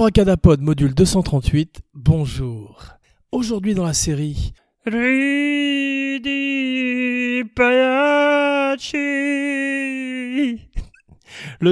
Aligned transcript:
Abracadapod 0.00 0.62
module 0.62 0.94
238, 0.94 1.82
bonjour. 1.92 2.96
Aujourd'hui 3.32 3.74
dans 3.74 3.84
la 3.84 3.92
série 3.92 4.54
le 4.86 4.94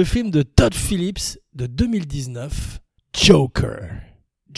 film 0.03 0.29
de 0.29 0.43
Todd 0.43 0.75
Phillips 0.75 1.39
de 1.55 1.65
2019, 1.65 2.79
Joker. 3.19 4.08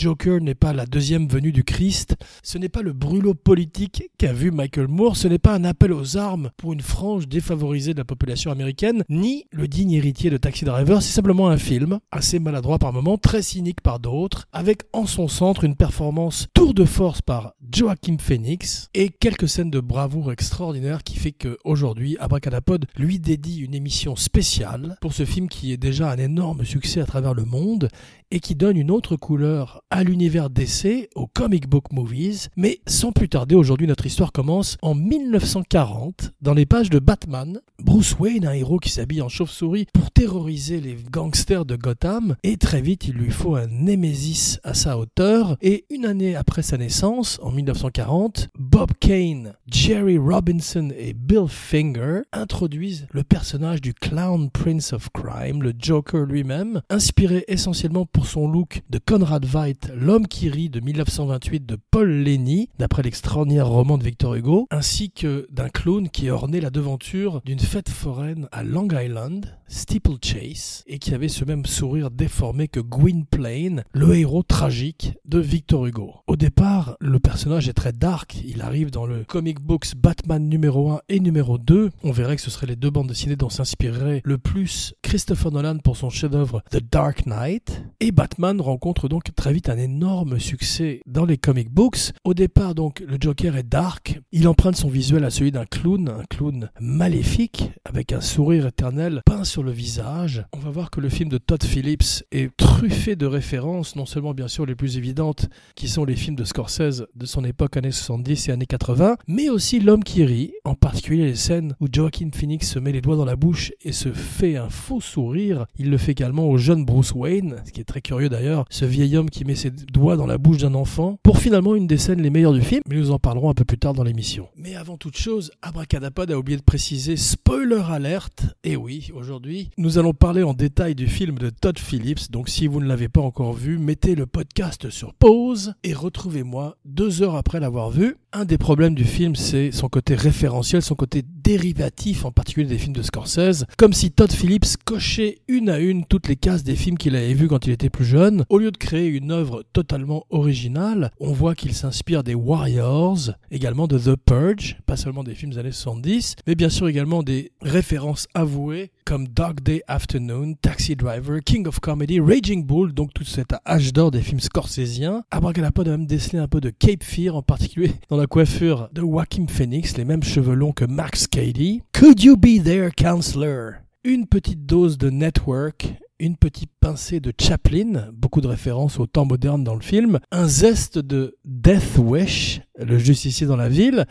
Joker 0.02 0.40
n'est 0.40 0.56
pas 0.56 0.72
la 0.72 0.84
deuxième 0.84 1.28
venue 1.28 1.52
du 1.52 1.62
Christ, 1.62 2.16
ce 2.42 2.58
n'est 2.58 2.68
pas 2.68 2.82
le 2.82 2.92
brûlot 2.92 3.34
politique 3.34 4.10
qu'a 4.18 4.32
vu 4.32 4.50
Michael 4.50 4.88
Moore, 4.88 5.16
ce 5.16 5.28
n'est 5.28 5.38
pas 5.38 5.54
un 5.54 5.62
appel 5.62 5.92
aux 5.92 6.16
armes 6.16 6.50
pour 6.56 6.72
une 6.72 6.80
frange 6.80 7.28
défavorisée 7.28 7.92
de 7.92 7.98
la 7.98 8.04
population 8.04 8.50
américaine, 8.50 9.04
ni 9.08 9.44
le 9.52 9.68
digne 9.68 9.92
héritier 9.92 10.28
de 10.28 10.38
Taxi 10.38 10.64
Driver, 10.64 11.00
c'est 11.00 11.12
simplement 11.12 11.50
un 11.50 11.56
film, 11.56 12.00
assez 12.10 12.40
maladroit 12.40 12.80
par 12.80 12.92
moments, 12.92 13.16
très 13.16 13.42
cynique 13.42 13.80
par 13.80 14.00
d'autres, 14.00 14.48
avec 14.52 14.82
en 14.92 15.06
son 15.06 15.28
centre 15.28 15.62
une 15.62 15.76
performance 15.76 16.48
tour 16.52 16.74
de 16.74 16.84
force 16.84 17.22
par 17.22 17.52
Joaquin 17.72 18.16
Phoenix 18.18 18.90
et 18.94 19.08
quelques 19.08 19.48
scènes 19.48 19.70
de 19.70 19.78
bravoure 19.78 20.32
extraordinaires 20.32 21.04
qui 21.04 21.16
fait 21.16 21.30
qu'aujourd'hui, 21.30 22.16
Abracadapod 22.18 22.86
lui 22.96 23.20
dédie 23.20 23.60
une 23.60 23.74
émission 23.74 24.16
spéciale 24.16 24.96
pour 25.00 25.12
ce 25.12 25.24
film 25.24 25.48
qui 25.48 25.72
est 25.72 25.76
déjà 25.76 26.10
un 26.10 26.18
énorme 26.18 26.64
succès 26.64 27.00
à 27.00 27.06
travers 27.06 27.34
le 27.34 27.44
monde 27.44 27.88
et 28.32 28.40
qui 28.40 28.54
donne 28.54 28.78
une 28.78 28.90
autre 28.90 29.16
couleur 29.16 29.82
à 29.90 30.02
l'univers 30.02 30.48
d'essai, 30.48 31.10
aux 31.14 31.26
comic 31.26 31.68
book 31.68 31.92
movies. 31.92 32.48
Mais 32.56 32.80
sans 32.86 33.12
plus 33.12 33.28
tarder, 33.28 33.54
aujourd'hui 33.54 33.86
notre 33.86 34.06
histoire 34.06 34.32
commence 34.32 34.78
en 34.80 34.94
1940, 34.94 36.32
dans 36.40 36.54
les 36.54 36.64
pages 36.64 36.88
de 36.88 36.98
Batman. 36.98 37.60
Bruce 37.78 38.16
Wayne, 38.18 38.46
un 38.46 38.52
héros 38.52 38.78
qui 38.78 38.88
s'habille 38.88 39.20
en 39.20 39.28
chauve-souris 39.28 39.86
pour 39.92 40.10
terroriser 40.10 40.80
les 40.80 40.96
gangsters 41.10 41.66
de 41.66 41.76
Gotham, 41.76 42.36
et 42.42 42.56
très 42.56 42.80
vite 42.80 43.06
il 43.06 43.14
lui 43.14 43.30
faut 43.30 43.54
un 43.54 43.66
némésis 43.66 44.60
à 44.64 44.72
sa 44.72 44.96
hauteur. 44.96 45.58
Et 45.60 45.84
une 45.90 46.06
année 46.06 46.34
après 46.34 46.62
sa 46.62 46.78
naissance, 46.78 47.38
en 47.42 47.50
1940, 47.50 48.48
Bob 48.58 48.92
Kane, 48.98 49.52
Jerry 49.66 50.16
Robinson 50.16 50.90
et 50.96 51.12
Bill 51.12 51.48
Finger 51.48 52.22
introduisent 52.32 53.06
le 53.10 53.24
personnage 53.24 53.82
du 53.82 53.92
Clown 53.92 54.48
Prince 54.48 54.94
of 54.94 55.10
Crime, 55.10 55.62
le 55.62 55.74
Joker 55.78 56.24
lui-même, 56.24 56.80
inspiré 56.88 57.44
essentiellement 57.46 58.06
pour 58.06 58.21
son 58.24 58.48
look 58.48 58.82
de 58.90 58.98
Conrad 58.98 59.44
Veidt, 59.44 59.92
L'homme 59.94 60.26
qui 60.26 60.48
rit 60.48 60.68
de 60.68 60.80
1928 60.80 61.66
de 61.66 61.76
Paul 61.90 62.08
Lenny, 62.10 62.68
d'après 62.78 63.02
l'extraordinaire 63.02 63.68
roman 63.68 63.98
de 63.98 64.04
Victor 64.04 64.34
Hugo, 64.34 64.66
ainsi 64.70 65.10
que 65.10 65.46
d'un 65.50 65.68
clown 65.68 66.08
qui 66.08 66.30
ornait 66.30 66.60
la 66.60 66.70
devanture 66.70 67.40
d'une 67.44 67.58
fête 67.58 67.88
foraine 67.88 68.48
à 68.52 68.62
Long 68.62 68.88
Island, 68.92 69.46
Steeplechase, 69.68 70.84
et 70.86 70.98
qui 70.98 71.14
avait 71.14 71.28
ce 71.28 71.44
même 71.44 71.64
sourire 71.66 72.10
déformé 72.10 72.68
que 72.68 72.80
Gwynplaine, 72.80 73.84
le 73.92 74.14
héros 74.14 74.42
tragique 74.42 75.14
de 75.24 75.38
Victor 75.38 75.86
Hugo. 75.86 76.14
Au 76.26 76.36
départ, 76.36 76.96
le 77.00 77.18
personnage 77.18 77.68
est 77.68 77.72
très 77.72 77.92
dark, 77.92 78.36
il 78.44 78.60
arrive 78.60 78.90
dans 78.90 79.06
le 79.06 79.24
comic 79.24 79.60
books 79.60 79.94
Batman 79.96 80.48
numéro 80.48 80.90
1 80.90 81.00
et 81.08 81.20
numéro 81.20 81.58
2. 81.58 81.90
On 82.02 82.12
verrait 82.12 82.36
que 82.36 82.42
ce 82.42 82.50
seraient 82.50 82.66
les 82.66 82.76
deux 82.76 82.90
bandes 82.90 83.08
dessinées 83.08 83.36
dont 83.36 83.48
s'inspirerait 83.48 84.22
le 84.24 84.38
plus 84.38 84.94
Christopher 85.02 85.52
Nolan 85.52 85.78
pour 85.78 85.96
son 85.96 86.10
chef-d'œuvre 86.10 86.62
The 86.70 86.82
Dark 86.90 87.26
Knight. 87.26 87.82
Batman 88.12 88.60
rencontre 88.60 89.08
donc 89.08 89.34
très 89.34 89.54
vite 89.54 89.70
un 89.70 89.78
énorme 89.78 90.38
succès 90.38 91.00
dans 91.06 91.24
les 91.24 91.38
comic 91.38 91.70
books. 91.70 92.12
Au 92.24 92.34
départ, 92.34 92.74
donc, 92.74 93.00
le 93.00 93.16
Joker 93.18 93.56
est 93.56 93.62
dark. 93.62 94.20
Il 94.32 94.46
emprunte 94.48 94.76
son 94.76 94.88
visuel 94.88 95.24
à 95.24 95.30
celui 95.30 95.50
d'un 95.50 95.64
clown, 95.64 96.08
un 96.08 96.24
clown 96.28 96.70
maléfique, 96.78 97.70
avec 97.86 98.12
un 98.12 98.20
sourire 98.20 98.66
éternel 98.66 99.22
peint 99.24 99.44
sur 99.44 99.62
le 99.62 99.72
visage. 99.72 100.44
On 100.52 100.58
va 100.58 100.68
voir 100.68 100.90
que 100.90 101.00
le 101.00 101.08
film 101.08 101.30
de 101.30 101.38
Todd 101.38 101.64
Phillips 101.64 102.22
est 102.32 102.54
truffé 102.56 103.16
de 103.16 103.24
références, 103.24 103.96
non 103.96 104.04
seulement 104.04 104.34
bien 104.34 104.48
sûr 104.48 104.66
les 104.66 104.74
plus 104.74 104.98
évidentes, 104.98 105.48
qui 105.74 105.88
sont 105.88 106.04
les 106.04 106.16
films 106.16 106.36
de 106.36 106.44
Scorsese 106.44 107.06
de 107.14 107.26
son 107.26 107.44
époque, 107.44 107.78
années 107.78 107.92
70 107.92 108.48
et 108.48 108.52
années 108.52 108.66
80, 108.66 109.16
mais 109.26 109.48
aussi 109.48 109.80
L'homme 109.80 110.04
qui 110.04 110.24
rit, 110.24 110.52
en 110.64 110.74
particulier 110.74 111.24
les 111.24 111.34
scènes 111.34 111.74
où 111.80 111.88
Joaquin 111.90 112.30
Phoenix 112.32 112.70
se 112.70 112.78
met 112.78 112.92
les 112.92 113.00
doigts 113.00 113.16
dans 113.16 113.24
la 113.24 113.36
bouche 113.36 113.72
et 113.82 113.92
se 113.92 114.12
fait 114.12 114.56
un 114.56 114.68
faux 114.68 115.00
sourire. 115.00 115.66
Il 115.76 115.90
le 115.90 115.98
fait 115.98 116.12
également 116.12 116.48
au 116.48 116.56
jeune 116.56 116.84
Bruce 116.84 117.12
Wayne, 117.14 117.56
ce 117.66 117.72
qui 117.72 117.80
est 117.80 117.84
très 117.84 118.00
curieux 118.00 118.28
d'ailleurs, 118.28 118.64
ce 118.70 118.84
vieil 118.84 119.16
homme 119.16 119.30
qui 119.30 119.44
met 119.44 119.54
ses 119.54 119.70
doigts 119.70 120.16
dans 120.16 120.26
la 120.26 120.38
bouche 120.38 120.58
d'un 120.58 120.74
enfant, 120.74 121.18
pour 121.22 121.38
finalement 121.38 121.74
une 121.74 121.86
des 121.86 121.98
scènes 121.98 122.22
les 122.22 122.30
meilleures 122.30 122.52
du 122.52 122.60
film, 122.60 122.82
mais 122.88 122.96
nous 122.96 123.10
en 123.10 123.18
parlerons 123.18 123.50
un 123.50 123.54
peu 123.54 123.64
plus 123.64 123.78
tard 123.78 123.94
dans 123.94 124.04
l'émission. 124.04 124.48
Mais 124.56 124.76
avant 124.76 124.96
toute 124.96 125.16
chose, 125.16 125.50
Abracadapod 125.62 126.30
a 126.30 126.38
oublié 126.38 126.58
de 126.58 126.62
préciser 126.62 127.16
spoiler 127.16 127.82
alerte, 127.90 128.44
et 128.64 128.76
oui, 128.76 129.10
aujourd'hui, 129.14 129.70
nous 129.78 129.98
allons 129.98 130.14
parler 130.14 130.42
en 130.42 130.54
détail 130.54 130.94
du 130.94 131.08
film 131.08 131.38
de 131.38 131.50
Todd 131.50 131.78
Phillips, 131.78 132.30
donc 132.30 132.48
si 132.48 132.66
vous 132.66 132.80
ne 132.80 132.86
l'avez 132.86 133.08
pas 133.08 133.20
encore 133.20 133.52
vu, 133.52 133.78
mettez 133.78 134.14
le 134.14 134.26
podcast 134.26 134.90
sur 134.90 135.14
pause 135.14 135.74
et 135.82 135.94
retrouvez-moi 135.94 136.76
deux 136.84 137.22
heures 137.22 137.36
après 137.36 137.60
l'avoir 137.60 137.90
vu. 137.90 138.16
Un 138.32 138.44
des 138.44 138.58
problèmes 138.58 138.94
du 138.94 139.04
film, 139.04 139.36
c'est 139.36 139.72
son 139.72 139.88
côté 139.88 140.14
son 140.62 140.94
côté 140.94 141.22
dérivatif, 141.22 142.24
en 142.24 142.30
particulier 142.30 142.66
des 142.66 142.78
films 142.78 142.94
de 142.94 143.02
Scorsese, 143.02 143.64
comme 143.78 143.92
si 143.92 144.10
Todd 144.10 144.30
Phillips 144.30 144.76
cochait 144.84 145.38
une 145.48 145.70
à 145.70 145.78
une 145.78 146.04
toutes 146.04 146.28
les 146.28 146.36
cases 146.36 146.62
des 146.62 146.76
films 146.76 146.98
qu'il 146.98 147.16
avait 147.16 147.34
vus 147.34 147.48
quand 147.48 147.66
il 147.66 147.72
était 147.72 147.90
plus 147.90 148.04
jeune. 148.04 148.44
Au 148.48 148.58
lieu 148.58 148.70
de 148.70 148.76
créer 148.76 149.08
une 149.08 149.30
œuvre 149.30 149.62
totalement 149.72 150.24
originale, 150.30 151.10
on 151.20 151.32
voit 151.32 151.54
qu'il 151.54 151.72
s'inspire 151.72 152.22
des 152.22 152.34
Warriors, 152.34 153.30
également 153.50 153.86
de 153.86 153.98
The 153.98 154.16
Purge, 154.16 154.76
pas 154.86 154.96
seulement 154.96 155.24
des 155.24 155.34
films 155.34 155.52
des 155.52 155.58
années 155.58 155.72
70, 155.72 156.36
mais 156.46 156.54
bien 156.54 156.68
sûr 156.68 156.88
également 156.88 157.22
des 157.22 157.52
références 157.62 158.26
avouées 158.34 158.90
comme 159.04 159.28
Dog 159.28 159.60
Day 159.60 159.82
Afternoon, 159.88 160.54
Taxi 160.60 160.96
Driver, 160.96 161.40
King 161.44 161.66
of 161.66 161.80
Comedy, 161.80 162.20
Raging 162.20 162.64
Bull, 162.64 162.92
donc 162.92 163.12
tout 163.14 163.24
cet 163.24 163.54
âge 163.66 163.92
d'or 163.92 164.10
des 164.10 164.20
films 164.20 164.40
scorsésiens. 164.40 165.24
Abracadapod 165.30 165.88
a 165.88 165.92
même 165.92 166.06
décelé 166.06 166.38
un 166.38 166.48
peu 166.48 166.60
de 166.60 166.70
Cape 166.70 167.02
Fear, 167.02 167.36
en 167.36 167.42
particulier 167.42 167.92
dans 168.08 168.16
la 168.16 168.26
coiffure 168.26 168.88
de 168.92 169.00
Joaquin 169.00 169.46
Phoenix, 169.48 169.96
les 169.96 170.04
mêmes 170.04 170.22
cheveux 170.22 170.41
que 170.42 170.84
Max 170.84 171.26
Cady. 171.26 171.82
Could 171.92 172.22
you 172.22 172.36
be 172.36 172.60
there, 172.62 172.90
counselor? 172.90 173.82
Une 174.04 174.26
petite 174.26 174.66
dose 174.66 174.98
de 174.98 175.08
network, 175.08 175.94
une 176.18 176.36
petite 176.36 176.70
pincée 176.80 177.20
de 177.20 177.32
Chaplin, 177.40 178.10
beaucoup 178.12 178.40
de 178.40 178.48
références 178.48 178.98
au 178.98 179.06
temps 179.06 179.24
moderne 179.24 179.62
dans 179.62 179.76
le 179.76 179.82
film, 179.82 180.18
un 180.32 180.48
zeste 180.48 180.98
de 180.98 181.36
Death 181.44 181.96
Wish, 181.98 182.60
le 182.76 182.98
justicier 182.98 183.46
dans 183.46 183.56
la 183.56 183.68
ville, 183.68 184.06